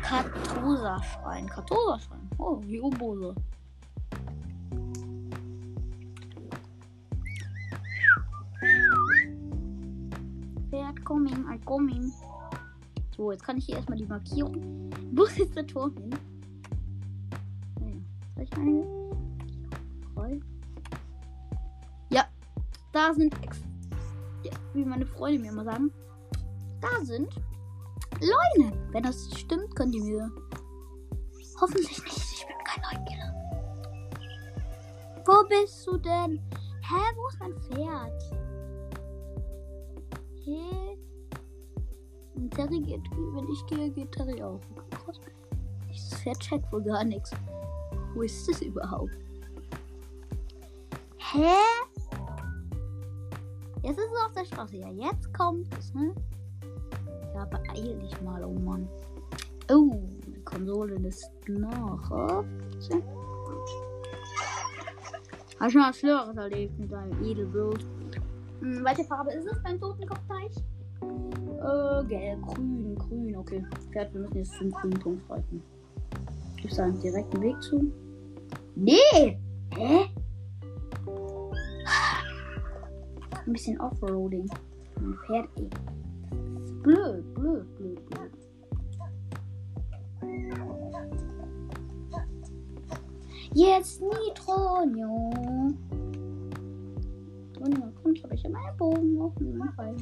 [0.01, 1.47] Kartosa-Schrein.
[1.47, 2.29] Kartosa-Schrein.
[2.37, 3.33] Oh, wie Obose.
[10.69, 12.11] Pferd coming, I coming.
[13.23, 14.89] So, jetzt kann ich hier erstmal die Markierung.
[15.13, 16.13] Wo ist der Turm hin?
[20.13, 20.41] Drei.
[22.09, 22.25] Ja,
[22.91, 23.33] da sind,
[24.43, 25.89] ja, wie meine Freunde mir immer sagen,
[26.81, 27.33] da sind
[28.19, 28.73] Leune.
[28.91, 30.29] Wenn das stimmt, könnt ihr mir.
[31.61, 32.17] Hoffentlich nicht.
[32.17, 33.33] Ich bin kein Neunkiller.
[35.25, 36.41] Wo bist du denn?
[36.81, 38.21] Hä, wo ist mein Pferd?
[40.43, 41.02] Hä?
[42.35, 44.59] Und Terry geht, wenn ich gehe, geht Terry auch.
[46.23, 47.31] Pferd checkt wohl gar nichts.
[48.13, 49.11] Wo ist es überhaupt?
[51.17, 51.53] Hä?
[53.83, 54.77] Jetzt ist es auf der Straße.
[54.77, 56.15] Ja, jetzt kommt es, ne?
[57.35, 58.87] Ja, beeil dich mal, oh Mann.
[59.69, 62.09] Oh, die Konsole ist nach.
[65.59, 67.85] Hast schon mal Schlimmeres erlebt mit deinem Edelbild.
[68.61, 70.53] Hm, welche Farbe ist es beim Totenkopfteich?
[71.63, 73.63] Äh, gelb, grün, grün, okay.
[73.91, 75.61] Pferd, wir müssen jetzt zum grünen Punkt reiten.
[76.57, 77.91] Gibt es da einen direkten Weg zu?
[78.75, 79.39] Nee!
[79.75, 80.05] Hä?
[83.45, 84.49] Ein bisschen Offroading.
[84.97, 85.69] Ein Pferd, ey.
[86.81, 88.31] Blöd, blöd, blöd, blöd.
[93.53, 95.31] Jetzt Nitronio.
[98.13, 99.13] Kommt, habe ich meinen Bogen
[99.57, 99.95] noch rein.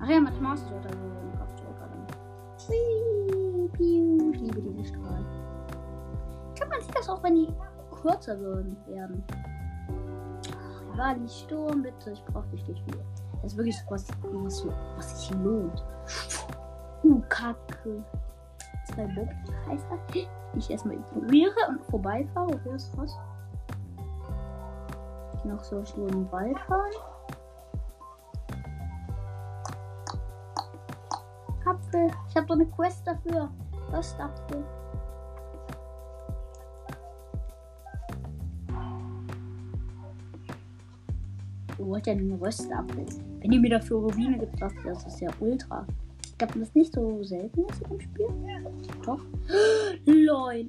[0.00, 1.88] Ach ja, mit Master oder so im Kopfdrucker
[4.34, 5.26] ich liebe diese Strahlen.
[6.48, 7.48] Ich glaube, man sieht das auch, wenn die
[8.02, 9.22] kürzer werden.
[10.92, 13.04] Ach, War Sturm, bitte, ich brauche nicht viel.
[13.42, 13.90] Das ist wirklich so
[14.44, 14.66] was,
[14.96, 15.84] was sich lohnt.
[17.04, 18.04] Uh, Kacke.
[19.08, 19.28] Bob
[19.68, 20.26] heißt das.
[20.56, 22.54] Ich erstmal ignoriere und vorbeifahre.
[22.54, 23.16] Okay, ist krass.
[25.44, 26.90] Noch so schnell im Wald fahren.
[31.90, 32.10] Apfel.
[32.28, 33.48] Ich habe doch eine Quest dafür.
[33.92, 34.64] Röstapfel.
[41.78, 43.06] Wo wollt denn einen Röstapfel?
[43.40, 45.86] Wenn ihr mir dafür Rubine gibt, das das ist ja ultra.
[46.40, 48.26] Ich glaube, das ist nicht so selten ist im Spiel.
[49.04, 49.20] Doch.
[50.06, 50.66] Lol.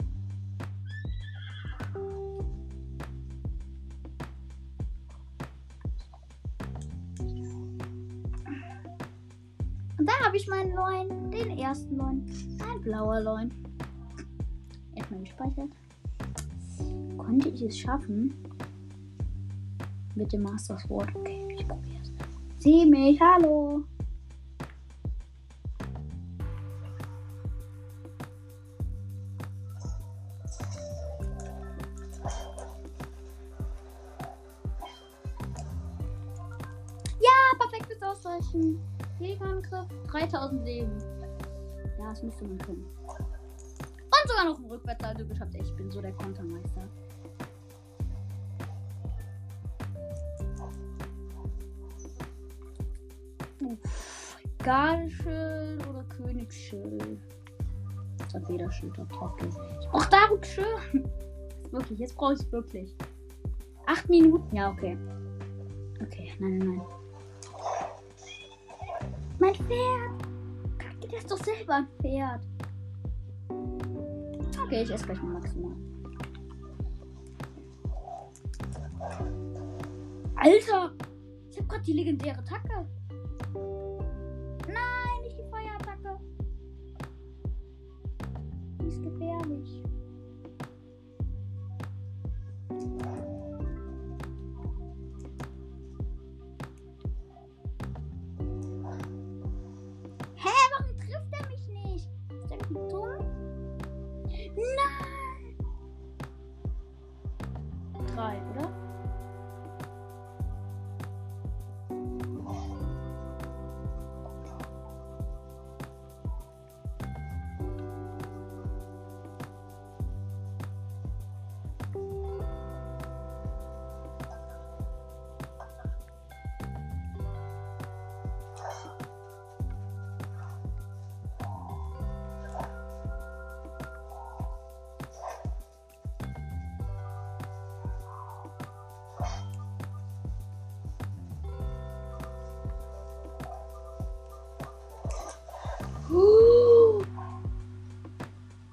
[9.98, 12.26] Und da habe ich meinen Loin, den ersten Loin.
[12.70, 13.50] Ein blauer Loin.
[14.96, 15.70] Erstmal gespeichert.
[17.18, 18.36] Konnte ich es schaffen?
[20.16, 21.16] Mit dem Master Sword.
[21.16, 22.12] Okay, ich probiere es.
[22.62, 23.86] Sieh mich, hallo.
[38.32, 38.80] Perfektes Ausweichen.
[39.20, 40.98] Gegenangriff, 3000 Leben.
[42.00, 42.86] Ja, das müsste man können.
[43.08, 45.56] Und sogar noch ein Rückwärtssalto geschafft.
[45.56, 46.88] Ich bin so der Kontermeister.
[54.64, 57.20] Gardeschild oder Königsschild?
[58.46, 59.50] Federschild, okay.
[59.82, 60.68] Ich brauch Darkschild.
[61.72, 62.96] Wirklich, jetzt brauche ich wirklich.
[63.88, 64.56] Acht Minuten?
[64.56, 64.98] Ja, okay.
[66.02, 67.01] Okay, nein, nein, nein.
[69.72, 70.78] Pferd!
[70.78, 72.46] Kacke, der ist doch selber ein Pferd.
[74.66, 75.76] Okay, ich esse gleich mal maximal.
[80.36, 80.94] Alter!
[81.50, 82.86] Ich habe gerade die legendäre Attacke.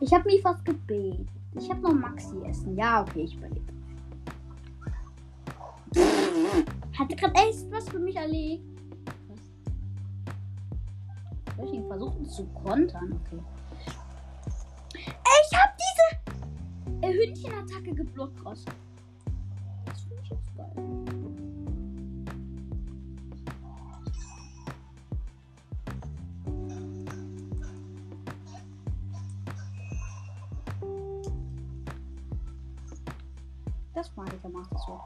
[0.09, 1.29] Ich habe mich fast gebetet.
[1.55, 2.75] Ich habe noch Maxi essen.
[2.79, 3.67] Ja, okay, ich überlebe.
[6.99, 8.65] Hatte gerade echt was für mich erlegt.
[11.59, 13.21] Soll ich ihn versuchen zu kontern?
[13.27, 13.43] Okay.
[14.95, 18.41] Ich habe diese Hündchenattacke geblockt.
[18.47, 21.48] Das finde ich jetzt geil.
[34.77, 35.01] So.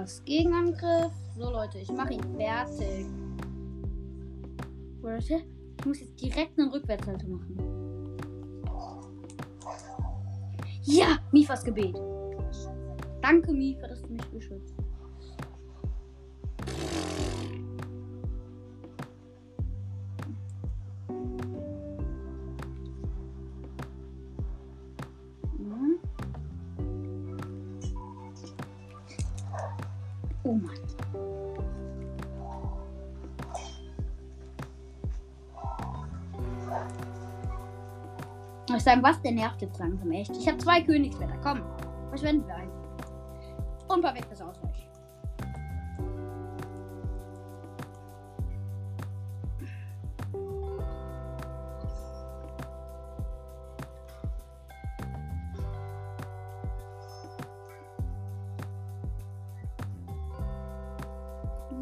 [0.00, 1.12] Perfektes Gegenangriff.
[1.36, 3.06] So Leute, ich mache ihn fertig.
[5.02, 5.42] Warte,
[5.78, 8.16] ich muss jetzt direkt einen Rückwärtshalter machen.
[10.84, 11.94] Ja, Mifas Gebet.
[13.20, 14.74] Danke, Mifa, dass du mich beschützt.
[38.80, 39.20] Ich sagen, was?
[39.20, 40.34] Der nervt jetzt langsam echt.
[40.34, 41.36] Ich habe zwei Königswetter.
[41.42, 41.60] Komm,
[42.08, 42.72] verschwenden wir einen.
[43.88, 44.88] Unperfektes Ausweich.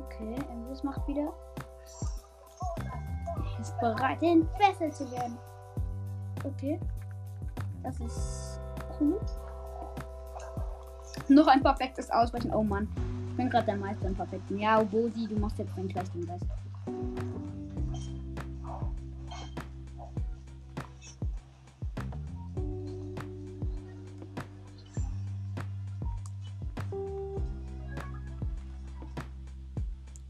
[0.05, 1.33] Okay, Emrys macht wieder.
[3.37, 5.39] Er ist bereit, entfesselt zu werden.
[6.59, 6.81] Okay.
[7.85, 8.61] Das ist
[8.99, 9.21] cool.
[11.29, 12.53] Noch ein perfektes Ausweichen.
[12.53, 12.89] Oh Mann.
[13.31, 14.59] Ich bin gerade der Meister im Perfekten.
[14.59, 16.47] Ja, Bosi, du machst jetzt dann gleich den Rest.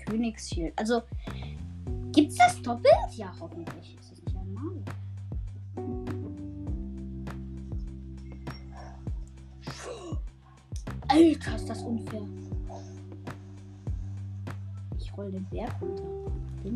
[0.05, 0.75] Königsschild.
[0.77, 1.03] Also,
[2.13, 3.15] gibt's das doppelt?
[3.17, 3.98] Ja, hoffentlich.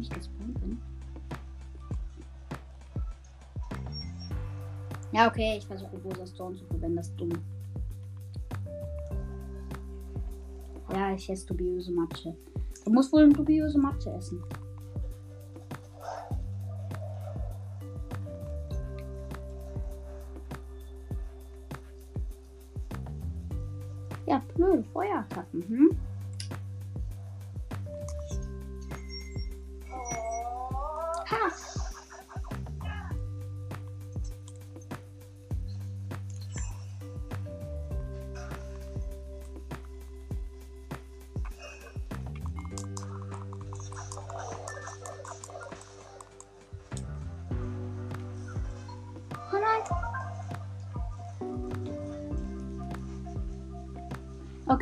[0.03, 0.81] Ich gespawnt bin.
[5.13, 7.33] Ja, okay, ich versuche Rosa Stone zu verwenden, das ist dumm.
[10.93, 12.35] Ja, ich esse dubiose Matsche.
[12.85, 14.43] Du musst wohl eine dubiose Matsche essen.
[24.27, 25.63] Ja, blöde Feuerattacken.
[25.69, 25.91] Hm?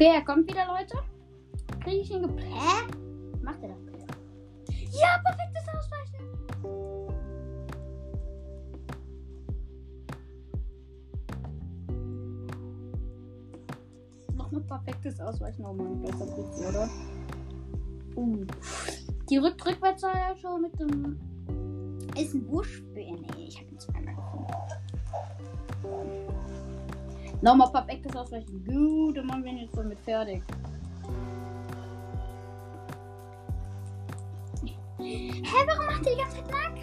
[0.00, 0.96] Okay, er kommt wieder, Leute.
[1.84, 2.46] Kriege ich ihn ge...
[2.46, 2.86] Hä?
[3.42, 3.78] Macht er das?
[4.98, 6.24] Ja, perfektes Ausweichen.
[14.34, 15.66] Nochmal perfektes Ausweichen.
[15.66, 16.88] Oh Mann, besser geht's, oder?
[18.16, 18.46] Uh.
[19.28, 21.20] Die Rück rückwärts ja schon mit dem...
[22.16, 23.18] Ist ein Buschbär.
[23.36, 24.70] Nee, ich hab ihn zweimal gefunden.
[27.42, 27.99] Nochmal perfektes
[28.30, 28.64] Ausweichen.
[28.64, 30.42] Gut, dann machen wir ihn jetzt damit fertig.
[34.98, 36.79] Hä, warum macht ihr die ganze Zeit Nahkampfattacken?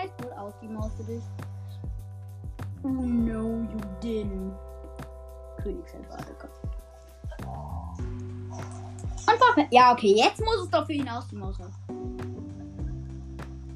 [0.00, 1.22] Heißt wohl aus, die Maus für dich.
[2.82, 4.52] Oh no, you didn't.
[5.64, 5.84] Und
[9.26, 9.72] perfekt.
[9.72, 11.58] Ja, okay, jetzt muss es doch für ihn aus, die Maus.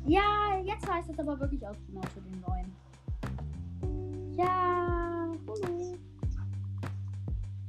[0.07, 2.75] Ja, jetzt heißt es aber wirklich aus, die Maus für den neuen.
[4.37, 5.97] Ja, hallo.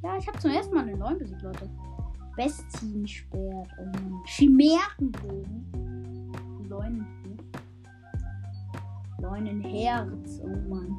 [0.02, 1.70] Ja, ich habe zum ersten Mal einen neuen besiegt, Leute.
[2.36, 3.70] Bestienschwert.
[3.80, 4.22] Oh Mann.
[4.26, 5.66] Chimärenbogen.
[9.26, 9.70] Leunenbuch.
[9.72, 10.42] Leunenherz.
[10.44, 10.98] Oh Mann.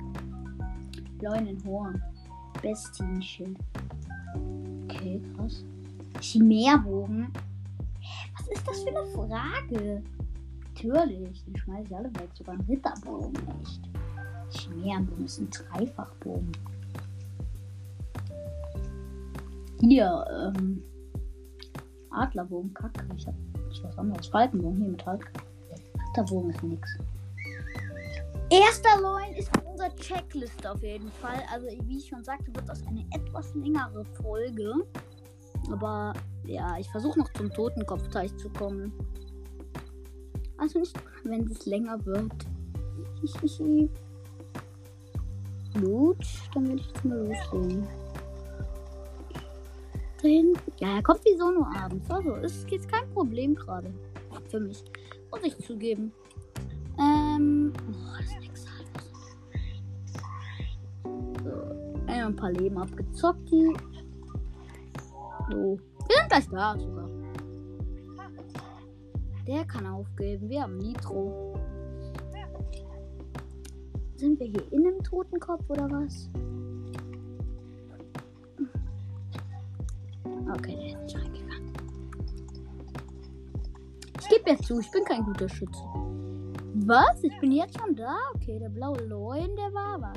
[1.20, 2.02] Leunenhorn.
[2.60, 3.58] Bestienschild.
[4.84, 5.64] Okay, krass.
[6.20, 7.32] Chimärbogen.
[8.36, 10.02] Was ist das für eine Frage?
[10.74, 12.28] Natürlich, den schmeiße ich alle weg.
[12.34, 13.80] Sogar ein Ritterbogen, echt.
[14.50, 16.52] Chimärenbogen ist ein Dreifachbogen.
[19.80, 20.82] Hier, ähm.
[22.10, 23.06] Adlerbogen, kacke.
[23.14, 23.34] Ich hab
[23.82, 24.26] was anderes.
[24.28, 25.22] Falkenbogen, hier mit Halt.
[26.08, 26.98] Ritterbogen ist nix.
[28.48, 31.42] Erster Loin ist auf unserer Checkliste auf jeden Fall.
[31.52, 34.72] Also, wie ich schon sagte, wird das eine etwas längere Folge.
[35.72, 36.12] Aber
[36.44, 38.92] ja, ich versuche noch zum Totenkopfteich zu kommen.
[40.58, 42.32] Also nicht, wenn es länger wird.
[45.80, 46.24] Gut,
[46.54, 47.88] dann will ich jetzt mal loslegen.
[50.20, 50.56] Drin.
[50.78, 52.08] Ja, er kommt wieso nur abends.
[52.08, 53.92] Also, ist jetzt kein Problem gerade.
[54.48, 54.84] Für mich.
[55.32, 56.12] Muss ich zugeben.
[57.36, 57.72] Ähm.
[58.18, 58.68] Das ist.
[61.44, 61.52] So.
[62.06, 63.50] Ein paar Leben abgezockt.
[63.50, 63.74] So.
[66.08, 67.08] Wir sind gleich da sogar.
[69.46, 70.48] Der kann aufgeben.
[70.48, 71.54] Wir haben Nitro.
[74.16, 76.30] Sind wir hier in einem Totenkopf oder was?
[80.48, 81.72] Okay, der ist nicht reingegangen.
[84.20, 85.82] Ich gebe jetzt zu, ich bin kein guter Schütze.
[86.86, 87.24] Was?
[87.24, 88.14] Ich bin jetzt schon da?
[88.36, 90.16] Okay, der blaue Leuen, der war was.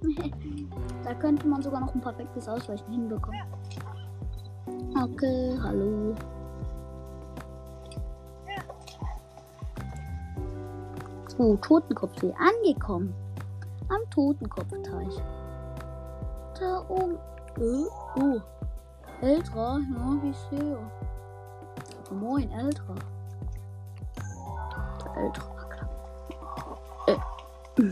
[1.04, 3.42] da könnte man sogar noch ein perfektes Ausweichen hinbekommen.
[4.96, 6.14] Okay, hallo.
[11.36, 13.12] Oh, Totenkopfsee angekommen.
[13.90, 15.22] Am Totenkopfteich.
[16.58, 17.18] Da oben.
[17.58, 17.84] Äh,
[18.18, 18.40] oh.
[19.20, 20.78] Eltra, ja, wie ich sehe.
[22.10, 22.94] Moin, Eltra.
[25.04, 25.88] Der klar.
[27.06, 27.82] Äh.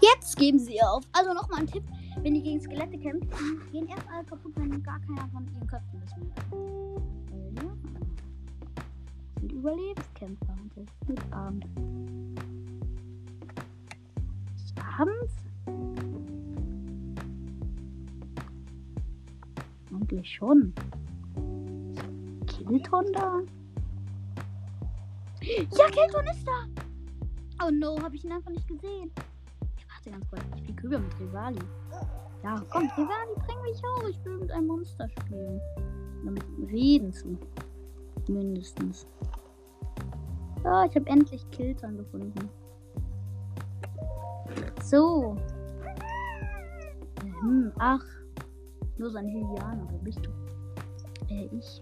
[0.00, 1.04] Jetzt geben sie auf.
[1.12, 1.84] Also nochmal ein Tipp.
[2.22, 5.66] Wenn ihr gegen Skelette kämpft, die gehen erst alle kaputt, wenn gar keiner von ihren
[5.66, 6.34] Köpfen ist mehr.
[7.62, 7.76] Ja,
[9.40, 10.56] sind Überlebenskämpfer.
[10.62, 11.64] Und das ist gut Abend.
[14.56, 15.34] Ist abends?
[19.92, 20.74] Eigentlich schon.
[22.46, 23.40] Kilton da?
[25.40, 26.66] Ja, Kilton ist da!
[27.64, 29.10] Oh no, habe ich ihn einfach nicht gesehen.
[29.76, 30.42] Ich warte ganz kurz.
[30.54, 31.58] Ich spiele Kübel mit Rivali.
[32.42, 34.08] Ja, komm, Rivali, bring mich hoch.
[34.08, 35.60] Ich will mit einem Monster spielen.
[36.22, 37.36] Oder mit reden zu.
[38.28, 39.06] Mindestens.
[40.64, 42.48] Ja, ich habe endlich Kilton gefunden.
[44.82, 45.36] So.
[47.40, 48.04] Hm, ach.
[48.96, 50.30] Nur so ein Hylianer, wer bist du?
[51.32, 51.80] Äh, ich.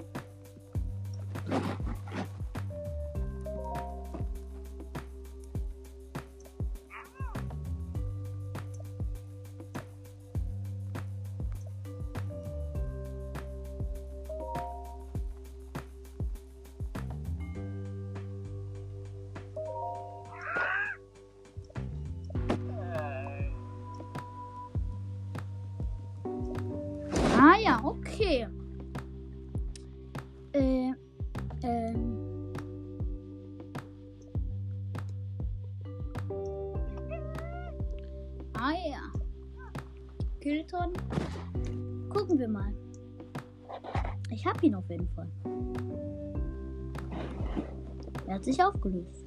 [48.87, 49.27] Hat sich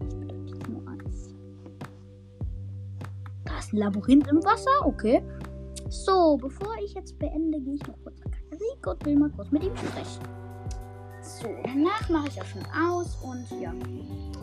[0.00, 1.34] Ich bedeute nur eins.
[3.44, 5.22] Da ist ein Labyrinth im Wasser, okay.
[5.88, 9.50] So, bevor ich jetzt beende, gehe ich noch kurz nach Kakariko und will mal kurz
[9.50, 10.22] mit ihm sprechen.
[11.20, 13.72] So, danach mache ich auch schon aus und ja,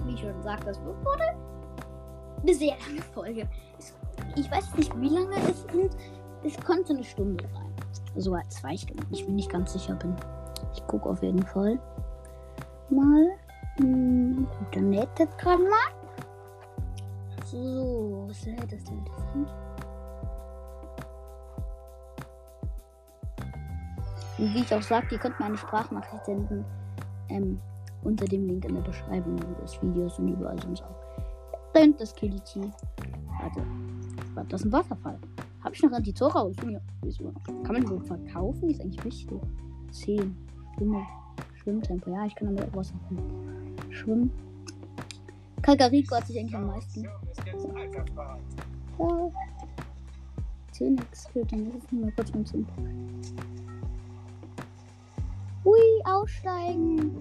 [0.05, 1.23] wie ich schon sagte, das wurde
[2.41, 3.49] eine sehr lange Folge.
[4.35, 5.95] Ich weiß nicht, wie lange es sind.
[6.43, 7.73] Es konnte eine Stunde sein.
[8.15, 9.05] Sogar zwei Stunden.
[9.11, 10.15] Ich bin nicht ganz sicher bin.
[10.73, 11.79] Ich gucke auf jeden Fall
[12.91, 13.29] mal.
[13.77, 15.99] Hm, Internet jetzt gerade mal.
[17.45, 19.49] So, was hält das denn interessant?
[24.37, 26.65] Und wie ich auch sagte, ihr könnt mir eine Sprachnachricht senden.
[27.29, 27.59] Ähm,
[28.03, 30.95] unter dem Link in der Beschreibung des Videos und überall sonst auch.
[31.73, 32.61] Da hinten das Kiliti.
[33.41, 33.61] Warte.
[34.33, 35.19] Warte, das ist ein Wasserfall.
[35.63, 36.55] Habe ich noch Antizora aus?
[36.63, 36.79] Ja?
[37.63, 38.69] Kann man wohl verkaufen?
[38.69, 39.41] Ist eigentlich wichtig.
[39.91, 40.37] 10.
[40.75, 41.05] Schwimme.
[41.69, 42.09] Schwimmtempo.
[42.11, 43.17] Ja, ich kann damit Wasserfall.
[43.91, 44.31] Schwimmen.
[45.61, 47.03] Kalkariko hat sich eigentlich am meisten.
[47.03, 47.11] Ja.
[50.71, 51.65] 10 X fehlt dann.
[51.65, 52.65] Das ist nur kurz mit zum.
[55.63, 57.11] Hui, aussteigen.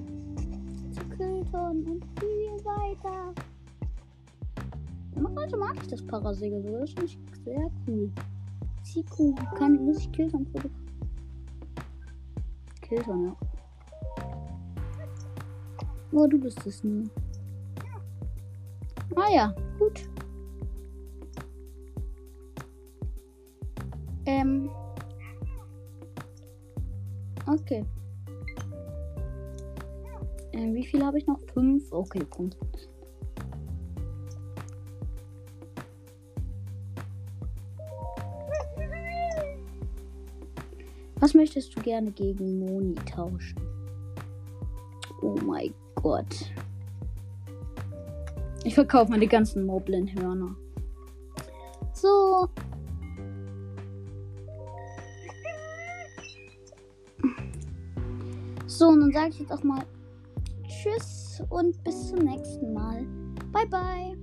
[0.92, 3.34] Zu Kilton und viel weiter.
[5.36, 6.78] Heute mag ich das Parasegel so.
[6.78, 8.10] Das ich sehr cool.
[9.18, 9.34] Cool.
[9.58, 10.88] Kann, muss ich Kilton fotografieren?
[12.80, 13.47] Kilton, ja.
[16.12, 17.08] Oh, du bist es nie.
[19.14, 20.08] Ah ja, gut.
[24.26, 24.70] Ähm.
[27.46, 27.84] Okay.
[30.52, 31.40] Ähm, wie viel habe ich noch?
[31.52, 31.92] Fünf?
[31.92, 32.56] Okay, Punkt.
[41.20, 43.60] Was möchtest du gerne gegen Moni tauschen?
[45.20, 46.52] Oh mein Gott.
[48.64, 50.54] Ich verkaufe meine ganzen Moblin-Hörner.
[51.94, 52.48] So.
[58.66, 59.84] So, und dann sage ich jetzt auch mal
[60.66, 63.06] Tschüss und bis zum nächsten Mal.
[63.52, 64.17] Bye, bye.